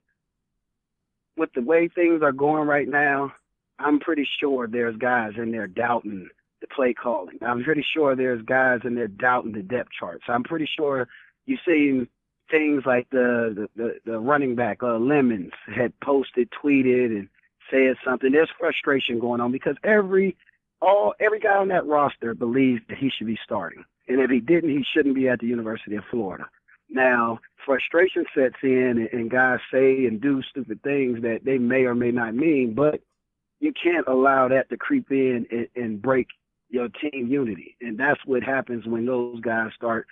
with 1.37 1.51
the 1.55 1.63
way 1.63 1.89
things 1.89 2.23
are 2.23 2.33
going 2.33 2.67
right 2.67 2.89
now, 2.89 3.33
I'm 3.79 3.99
pretty 3.99 4.29
sure 4.41 4.67
there's 4.67 4.97
guys 4.97 5.33
in 5.37 5.53
there 5.53 5.67
doubting 5.67 6.29
the 6.61 6.67
play 6.67 6.93
calling. 6.93 7.39
I'm 7.43 7.65
pretty 7.65 7.85
sure 7.95 8.15
there's 8.15 8.43
guys 8.43 8.81
in 8.85 8.95
there 8.95 9.09
doubting 9.09 9.53
the 9.53 9.63
depth 9.63 9.91
charts. 9.99 10.25
I'm 10.29 10.45
pretty 10.45 10.69
sure 10.77 11.09
you've 11.47 11.61
seen 11.67 12.09
things 12.51 12.83
like 12.85 13.09
the 13.11 13.69
the, 13.77 13.83
the, 13.83 14.13
the 14.13 14.19
running 14.19 14.55
back 14.55 14.83
uh, 14.83 14.99
Lemons 14.99 15.53
had 15.75 15.99
posted, 16.01 16.51
tweeted, 16.63 17.07
and 17.07 17.29
said 17.71 17.97
something. 18.05 18.33
There's 18.33 18.51
frustration 18.59 19.19
going 19.19 19.41
on 19.41 19.53
because 19.53 19.77
every 19.85 20.37
all 20.83 21.15
every 21.21 21.41
guy 21.41 21.57
on 21.57 21.69
that 21.69 21.87
roster 21.87 22.35
believes 22.35 22.83
that 22.89 22.99
he 22.99 23.11
should 23.17 23.27
be 23.27 23.39
starting, 23.45 23.85
and 24.09 24.21
if 24.21 24.31
he 24.31 24.41
didn't, 24.41 24.71
he 24.71 24.85
shouldn't 24.95 25.15
be 25.15 25.29
at 25.29 25.41
the 25.41 25.47
University 25.47 25.97
of 25.97 26.05
Florida. 26.11 26.45
Now, 26.91 27.39
frustration 27.65 28.25
sets 28.35 28.57
in 28.63 29.09
and 29.13 29.31
guys 29.31 29.61
say 29.73 30.07
and 30.07 30.21
do 30.21 30.43
stupid 30.43 30.83
things 30.83 31.23
that 31.23 31.45
they 31.45 31.59
may 31.59 31.85
or 31.85 31.95
may 31.95 32.11
not 32.11 32.35
mean, 32.35 32.75
but 32.75 33.01
you 33.61 33.73
can't 33.73 34.07
allow 34.09 34.49
that 34.49 34.69
to 34.71 34.77
creep 34.77 35.11
in 35.11 35.47
and, 35.51 35.69
and 35.77 36.03
break 36.03 36.29
your 36.69 36.89
team 36.89 37.29
unity. 37.29 37.77
And 37.81 37.99
that's 37.99 38.21
what 38.25 38.43
happens 38.43 38.87
when 38.87 39.07
those 39.07 39.41
guys 39.41 39.71
start 39.75 40.07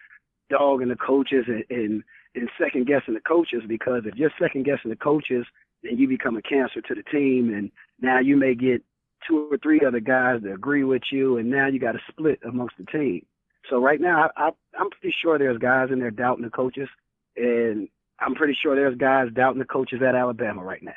dogging 0.50 0.88
the 0.88 0.96
coaches 0.96 1.44
and, 1.48 1.64
and, 1.70 2.02
and 2.34 2.50
second 2.60 2.86
guessing 2.86 3.14
the 3.14 3.20
coaches 3.20 3.62
because 3.66 4.02
if 4.06 4.14
you're 4.16 4.32
second 4.40 4.64
guessing 4.64 4.90
the 4.90 4.96
coaches, 4.96 5.46
then 5.82 5.98
you 5.98 6.06
become 6.08 6.36
a 6.36 6.42
cancer 6.42 6.80
to 6.80 6.94
the 6.94 7.02
team. 7.02 7.52
And 7.52 7.70
now 8.00 8.20
you 8.20 8.36
may 8.36 8.54
get 8.54 8.82
two 9.26 9.48
or 9.50 9.58
three 9.58 9.80
other 9.80 10.00
guys 10.00 10.42
that 10.42 10.52
agree 10.52 10.84
with 10.84 11.02
you, 11.10 11.38
and 11.38 11.50
now 11.50 11.66
you 11.66 11.78
got 11.78 11.92
to 11.92 12.00
split 12.08 12.40
amongst 12.46 12.76
the 12.78 12.84
team. 12.84 13.24
So 13.68 13.80
right 13.80 14.00
now, 14.00 14.30
I, 14.36 14.50
I'm 14.78 14.90
pretty 14.90 15.14
sure 15.22 15.38
there's 15.38 15.58
guys 15.58 15.88
in 15.92 15.98
there 15.98 16.10
doubting 16.10 16.44
the 16.44 16.50
coaches, 16.50 16.88
and 17.36 17.88
I'm 18.18 18.34
pretty 18.34 18.56
sure 18.60 18.74
there's 18.74 18.96
guys 18.96 19.28
doubting 19.34 19.58
the 19.58 19.66
coaches 19.66 20.00
at 20.06 20.14
Alabama 20.14 20.62
right 20.62 20.82
now. 20.82 20.92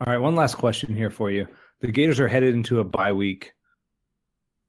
All 0.00 0.12
right, 0.12 0.18
one 0.18 0.34
last 0.34 0.54
question 0.54 0.94
here 0.94 1.10
for 1.10 1.30
you. 1.30 1.46
The 1.80 1.92
Gators 1.92 2.20
are 2.20 2.28
headed 2.28 2.54
into 2.54 2.80
a 2.80 2.84
bye 2.84 3.12
week. 3.12 3.52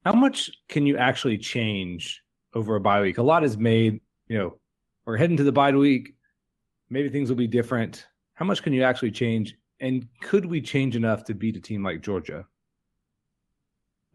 How 0.04 0.12
much 0.12 0.50
can 0.68 0.86
you 0.86 0.98
actually 0.98 1.38
change 1.38 2.22
over 2.54 2.76
a 2.76 2.80
bye 2.80 3.00
week? 3.00 3.18
A 3.18 3.22
lot 3.22 3.44
is 3.44 3.56
made, 3.56 4.00
you 4.28 4.36
know, 4.36 4.58
we're 5.06 5.16
heading 5.16 5.36
to 5.38 5.44
the 5.44 5.52
bye 5.52 5.72
week. 5.72 6.14
Maybe 6.90 7.08
things 7.08 7.30
will 7.30 7.36
be 7.36 7.46
different. 7.46 8.06
How 8.34 8.44
much 8.44 8.62
can 8.62 8.72
you 8.72 8.82
actually 8.82 9.12
change 9.12 9.56
And 9.80 10.06
could 10.20 10.44
we 10.44 10.60
change 10.60 10.96
enough 10.96 11.24
to 11.24 11.34
beat 11.34 11.56
a 11.56 11.60
team 11.60 11.82
like 11.82 12.02
Georgia? 12.02 12.46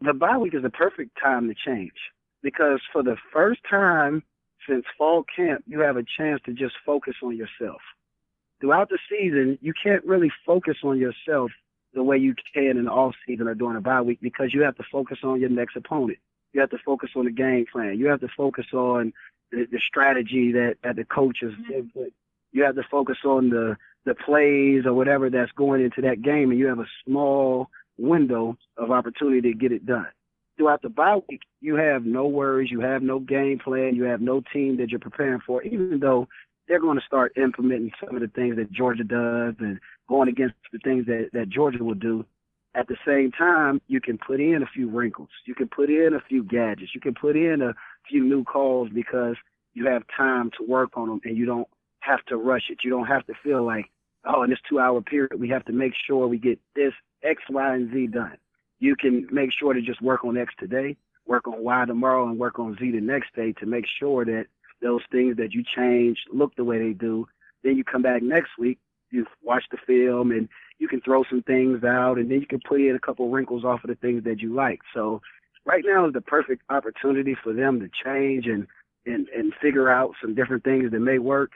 The 0.00 0.12
bye 0.12 0.38
week 0.38 0.54
is 0.54 0.62
the 0.62 0.70
perfect 0.70 1.18
time 1.22 1.48
to 1.48 1.54
change 1.54 1.92
because 2.42 2.80
for 2.92 3.02
the 3.02 3.16
first 3.32 3.60
time 3.68 4.22
since 4.68 4.84
fall 4.96 5.24
camp, 5.34 5.64
you 5.66 5.80
have 5.80 5.96
a 5.96 6.04
chance 6.16 6.40
to 6.46 6.52
just 6.52 6.74
focus 6.84 7.14
on 7.22 7.36
yourself. 7.36 7.80
Throughout 8.60 8.90
the 8.90 8.98
season, 9.10 9.58
you 9.60 9.72
can't 9.80 10.04
really 10.04 10.30
focus 10.44 10.76
on 10.84 10.98
yourself 10.98 11.50
the 11.94 12.02
way 12.02 12.16
you 12.16 12.34
can 12.54 12.76
in 12.76 12.84
the 12.84 12.90
off 12.90 13.14
season 13.26 13.48
or 13.48 13.54
during 13.54 13.76
a 13.76 13.80
bye 13.80 14.02
week 14.02 14.18
because 14.20 14.52
you 14.52 14.62
have 14.62 14.76
to 14.76 14.84
focus 14.90 15.18
on 15.24 15.40
your 15.40 15.50
next 15.50 15.76
opponent. 15.76 16.18
You 16.52 16.60
have 16.60 16.70
to 16.70 16.78
focus 16.84 17.10
on 17.16 17.24
the 17.24 17.30
game 17.30 17.66
plan. 17.70 17.98
You 17.98 18.06
have 18.06 18.20
to 18.20 18.28
focus 18.36 18.66
on 18.72 19.12
the, 19.50 19.66
the 19.70 19.80
strategy 19.86 20.52
that, 20.52 20.76
that 20.82 20.96
the 20.96 21.04
coaches 21.04 21.54
mm-hmm. 21.54 21.72
input. 21.72 22.12
You 22.52 22.64
have 22.64 22.76
to 22.76 22.84
focus 22.90 23.18
on 23.24 23.50
the 23.50 23.76
the 24.04 24.14
plays 24.14 24.86
or 24.86 24.94
whatever 24.94 25.28
that's 25.28 25.52
going 25.52 25.84
into 25.84 26.00
that 26.00 26.22
game, 26.22 26.50
and 26.50 26.58
you 26.58 26.66
have 26.66 26.78
a 26.78 26.88
small 27.04 27.68
window 27.98 28.56
of 28.76 28.90
opportunity 28.90 29.52
to 29.52 29.58
get 29.58 29.72
it 29.72 29.86
done. 29.86 30.06
Throughout 30.56 30.82
the 30.82 30.88
bye 30.88 31.18
week, 31.28 31.42
you 31.60 31.76
have 31.76 32.04
no 32.04 32.26
worries, 32.26 32.70
you 32.70 32.80
have 32.80 33.02
no 33.02 33.20
game 33.20 33.58
plan, 33.58 33.94
you 33.94 34.04
have 34.04 34.20
no 34.20 34.42
team 34.52 34.76
that 34.78 34.90
you're 34.90 34.98
preparing 34.98 35.40
for, 35.46 35.62
even 35.62 36.00
though 36.00 36.26
they're 36.66 36.80
going 36.80 36.98
to 36.98 37.04
start 37.06 37.36
implementing 37.36 37.92
some 38.04 38.14
of 38.14 38.20
the 38.20 38.28
things 38.28 38.56
that 38.56 38.72
Georgia 38.72 39.04
does 39.04 39.54
and 39.60 39.78
going 40.08 40.28
against 40.28 40.56
the 40.72 40.78
things 40.78 41.06
that, 41.06 41.30
that 41.32 41.48
Georgia 41.48 41.82
will 41.82 41.94
do. 41.94 42.24
At 42.74 42.86
the 42.86 42.96
same 43.06 43.32
time, 43.32 43.80
you 43.88 44.00
can 44.00 44.18
put 44.18 44.40
in 44.40 44.62
a 44.62 44.66
few 44.72 44.88
wrinkles. 44.88 45.30
You 45.46 45.54
can 45.54 45.68
put 45.68 45.90
in 45.90 46.14
a 46.14 46.20
few 46.28 46.44
gadgets. 46.44 46.92
You 46.94 47.00
can 47.00 47.14
put 47.14 47.36
in 47.36 47.62
a 47.62 47.74
few 48.08 48.24
new 48.24 48.44
calls 48.44 48.88
because 48.94 49.36
you 49.74 49.86
have 49.86 50.02
time 50.16 50.50
to 50.58 50.66
work 50.66 50.90
on 50.94 51.08
them 51.08 51.20
and 51.24 51.36
you 51.36 51.46
don't 51.46 51.68
have 52.00 52.24
to 52.26 52.36
rush 52.36 52.64
it. 52.68 52.78
You 52.84 52.90
don't 52.90 53.06
have 53.06 53.26
to 53.26 53.34
feel 53.42 53.64
like, 53.64 53.86
oh, 54.24 54.42
in 54.42 54.50
this 54.50 54.58
two 54.68 54.78
hour 54.78 55.00
period, 55.00 55.40
we 55.40 55.48
have 55.48 55.64
to 55.66 55.72
make 55.72 55.92
sure 56.06 56.26
we 56.26 56.38
get 56.38 56.58
this 56.76 56.92
X, 57.22 57.42
Y, 57.48 57.74
and 57.74 57.92
Z 57.92 58.08
done. 58.08 58.36
You 58.78 58.96
can 58.96 59.26
make 59.30 59.52
sure 59.52 59.72
to 59.72 59.80
just 59.80 60.00
work 60.00 60.24
on 60.24 60.36
X 60.36 60.54
today, 60.58 60.96
work 61.26 61.46
on 61.48 61.62
Y 61.62 61.84
tomorrow, 61.86 62.28
and 62.28 62.38
work 62.38 62.58
on 62.58 62.76
Z 62.78 62.90
the 62.90 63.00
next 63.00 63.34
day 63.34 63.52
to 63.54 63.66
make 63.66 63.86
sure 63.86 64.24
that 64.24 64.46
those 64.80 65.02
things 65.10 65.36
that 65.36 65.52
you 65.52 65.64
change 65.76 66.18
look 66.32 66.54
the 66.54 66.64
way 66.64 66.78
they 66.78 66.92
do. 66.92 67.26
Then 67.64 67.76
you 67.76 67.84
come 67.84 68.02
back 68.02 68.22
next 68.22 68.50
week, 68.58 68.78
you 69.10 69.26
watch 69.42 69.64
the 69.70 69.78
film, 69.86 70.30
and 70.30 70.48
you 70.78 70.86
can 70.86 71.00
throw 71.00 71.24
some 71.24 71.42
things 71.42 71.82
out, 71.82 72.18
and 72.18 72.30
then 72.30 72.40
you 72.40 72.46
can 72.46 72.60
put 72.60 72.80
in 72.80 72.94
a 72.94 73.00
couple 73.00 73.28
wrinkles 73.30 73.64
off 73.64 73.82
of 73.82 73.88
the 73.88 73.96
things 73.96 74.24
that 74.24 74.40
you 74.40 74.54
like. 74.54 74.80
So 74.94 75.20
right 75.64 75.82
now 75.84 76.06
is 76.06 76.12
the 76.12 76.20
perfect 76.20 76.62
opportunity 76.70 77.36
for 77.42 77.52
them 77.52 77.80
to 77.80 77.90
change 78.04 78.46
and 78.46 78.66
and 79.06 79.28
and 79.28 79.52
figure 79.60 79.88
out 79.88 80.14
some 80.20 80.34
different 80.34 80.64
things 80.64 80.90
that 80.90 81.00
may 81.00 81.18
work. 81.18 81.52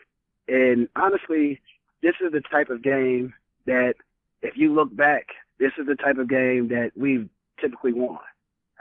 And 0.48 0.88
honestly, 0.96 1.60
this 2.02 2.14
is 2.24 2.32
the 2.32 2.40
type 2.40 2.70
of 2.70 2.82
game 2.82 3.34
that 3.66 3.94
if 4.42 4.56
you 4.56 4.74
look 4.74 4.94
back, 4.94 5.28
this 5.62 5.72
is 5.78 5.86
the 5.86 5.94
type 5.94 6.18
of 6.18 6.28
game 6.28 6.68
that 6.68 6.90
we've 6.96 7.28
typically 7.60 7.92
won. 7.92 8.18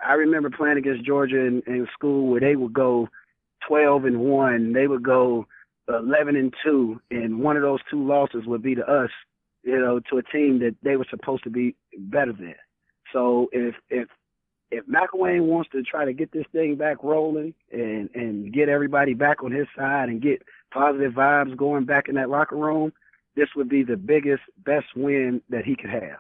I 0.03 0.13
remember 0.13 0.49
playing 0.49 0.79
against 0.79 1.05
Georgia 1.05 1.39
in, 1.39 1.61
in 1.67 1.87
school 1.93 2.27
where 2.27 2.39
they 2.39 2.55
would 2.55 2.73
go 2.73 3.07
12 3.67 4.05
and 4.05 4.19
1, 4.19 4.73
they 4.73 4.87
would 4.87 5.03
go 5.03 5.45
11 5.87 6.35
and 6.35 6.51
2, 6.65 6.99
and 7.11 7.39
one 7.39 7.55
of 7.55 7.61
those 7.61 7.81
two 7.91 8.03
losses 8.03 8.45
would 8.47 8.63
be 8.63 8.73
to 8.73 8.83
us, 8.83 9.11
you 9.63 9.79
know, 9.79 9.99
to 10.09 10.17
a 10.17 10.23
team 10.23 10.57
that 10.59 10.75
they 10.81 10.95
were 10.95 11.05
supposed 11.11 11.43
to 11.43 11.51
be 11.51 11.75
better 11.95 12.33
than. 12.33 12.55
So 13.13 13.49
if 13.51 13.75
if 13.91 14.07
if 14.71 14.83
McElwain 14.87 15.41
wants 15.41 15.69
to 15.73 15.83
try 15.83 16.05
to 16.05 16.13
get 16.13 16.31
this 16.31 16.45
thing 16.51 16.77
back 16.77 17.03
rolling 17.03 17.53
and 17.71 18.09
and 18.15 18.51
get 18.51 18.69
everybody 18.69 19.13
back 19.13 19.43
on 19.43 19.51
his 19.51 19.67
side 19.77 20.09
and 20.09 20.19
get 20.19 20.41
positive 20.73 21.13
vibes 21.13 21.55
going 21.55 21.85
back 21.85 22.09
in 22.09 22.15
that 22.15 22.29
locker 22.29 22.55
room, 22.55 22.91
this 23.35 23.49
would 23.55 23.69
be 23.69 23.83
the 23.83 23.97
biggest, 23.97 24.41
best 24.65 24.87
win 24.95 25.41
that 25.49 25.65
he 25.65 25.75
could 25.75 25.91
have. 25.91 26.19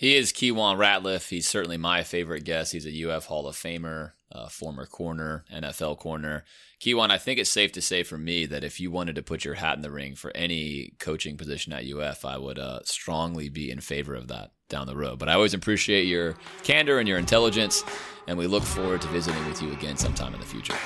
He 0.00 0.16
is 0.16 0.32
Keiwan 0.32 0.78
Ratliff. 0.78 1.28
He's 1.28 1.46
certainly 1.46 1.76
my 1.76 2.02
favorite 2.04 2.44
guest. 2.44 2.72
He's 2.72 2.86
a 2.86 3.10
UF 3.10 3.26
Hall 3.26 3.46
of 3.46 3.54
Famer, 3.54 4.12
former 4.48 4.86
corner, 4.86 5.44
NFL 5.52 5.98
corner. 5.98 6.44
Keiwan, 6.80 7.10
I 7.10 7.18
think 7.18 7.38
it's 7.38 7.50
safe 7.50 7.70
to 7.72 7.82
say 7.82 8.02
for 8.02 8.16
me 8.16 8.46
that 8.46 8.64
if 8.64 8.80
you 8.80 8.90
wanted 8.90 9.16
to 9.16 9.22
put 9.22 9.44
your 9.44 9.56
hat 9.56 9.76
in 9.76 9.82
the 9.82 9.90
ring 9.90 10.14
for 10.14 10.34
any 10.34 10.94
coaching 10.98 11.36
position 11.36 11.74
at 11.74 11.84
UF, 11.84 12.24
I 12.24 12.38
would 12.38 12.58
uh, 12.58 12.80
strongly 12.82 13.50
be 13.50 13.70
in 13.70 13.82
favor 13.82 14.14
of 14.14 14.28
that 14.28 14.52
down 14.70 14.86
the 14.86 14.96
road. 14.96 15.18
But 15.18 15.28
I 15.28 15.34
always 15.34 15.52
appreciate 15.52 16.06
your 16.06 16.34
candor 16.62 16.98
and 16.98 17.06
your 17.06 17.18
intelligence, 17.18 17.84
and 18.26 18.38
we 18.38 18.46
look 18.46 18.62
forward 18.62 19.02
to 19.02 19.08
visiting 19.08 19.46
with 19.48 19.60
you 19.60 19.70
again 19.72 19.98
sometime 19.98 20.32
in 20.32 20.40
the 20.40 20.46
future. 20.46 20.76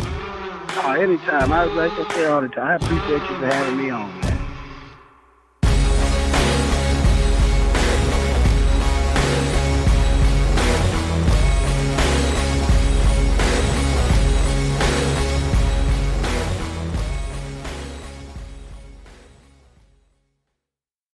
Oh, 0.00 0.96
anytime. 0.98 1.52
I 1.52 1.64
was 1.64 1.76
like 1.76 1.92
I 1.92 2.12
say 2.12 2.24
all 2.24 2.40
the 2.40 2.48
time. 2.48 2.66
I 2.66 2.74
appreciate 2.74 3.20
you 3.30 3.38
for 3.38 3.46
having 3.46 3.76
me 3.76 3.90
on. 3.90 4.37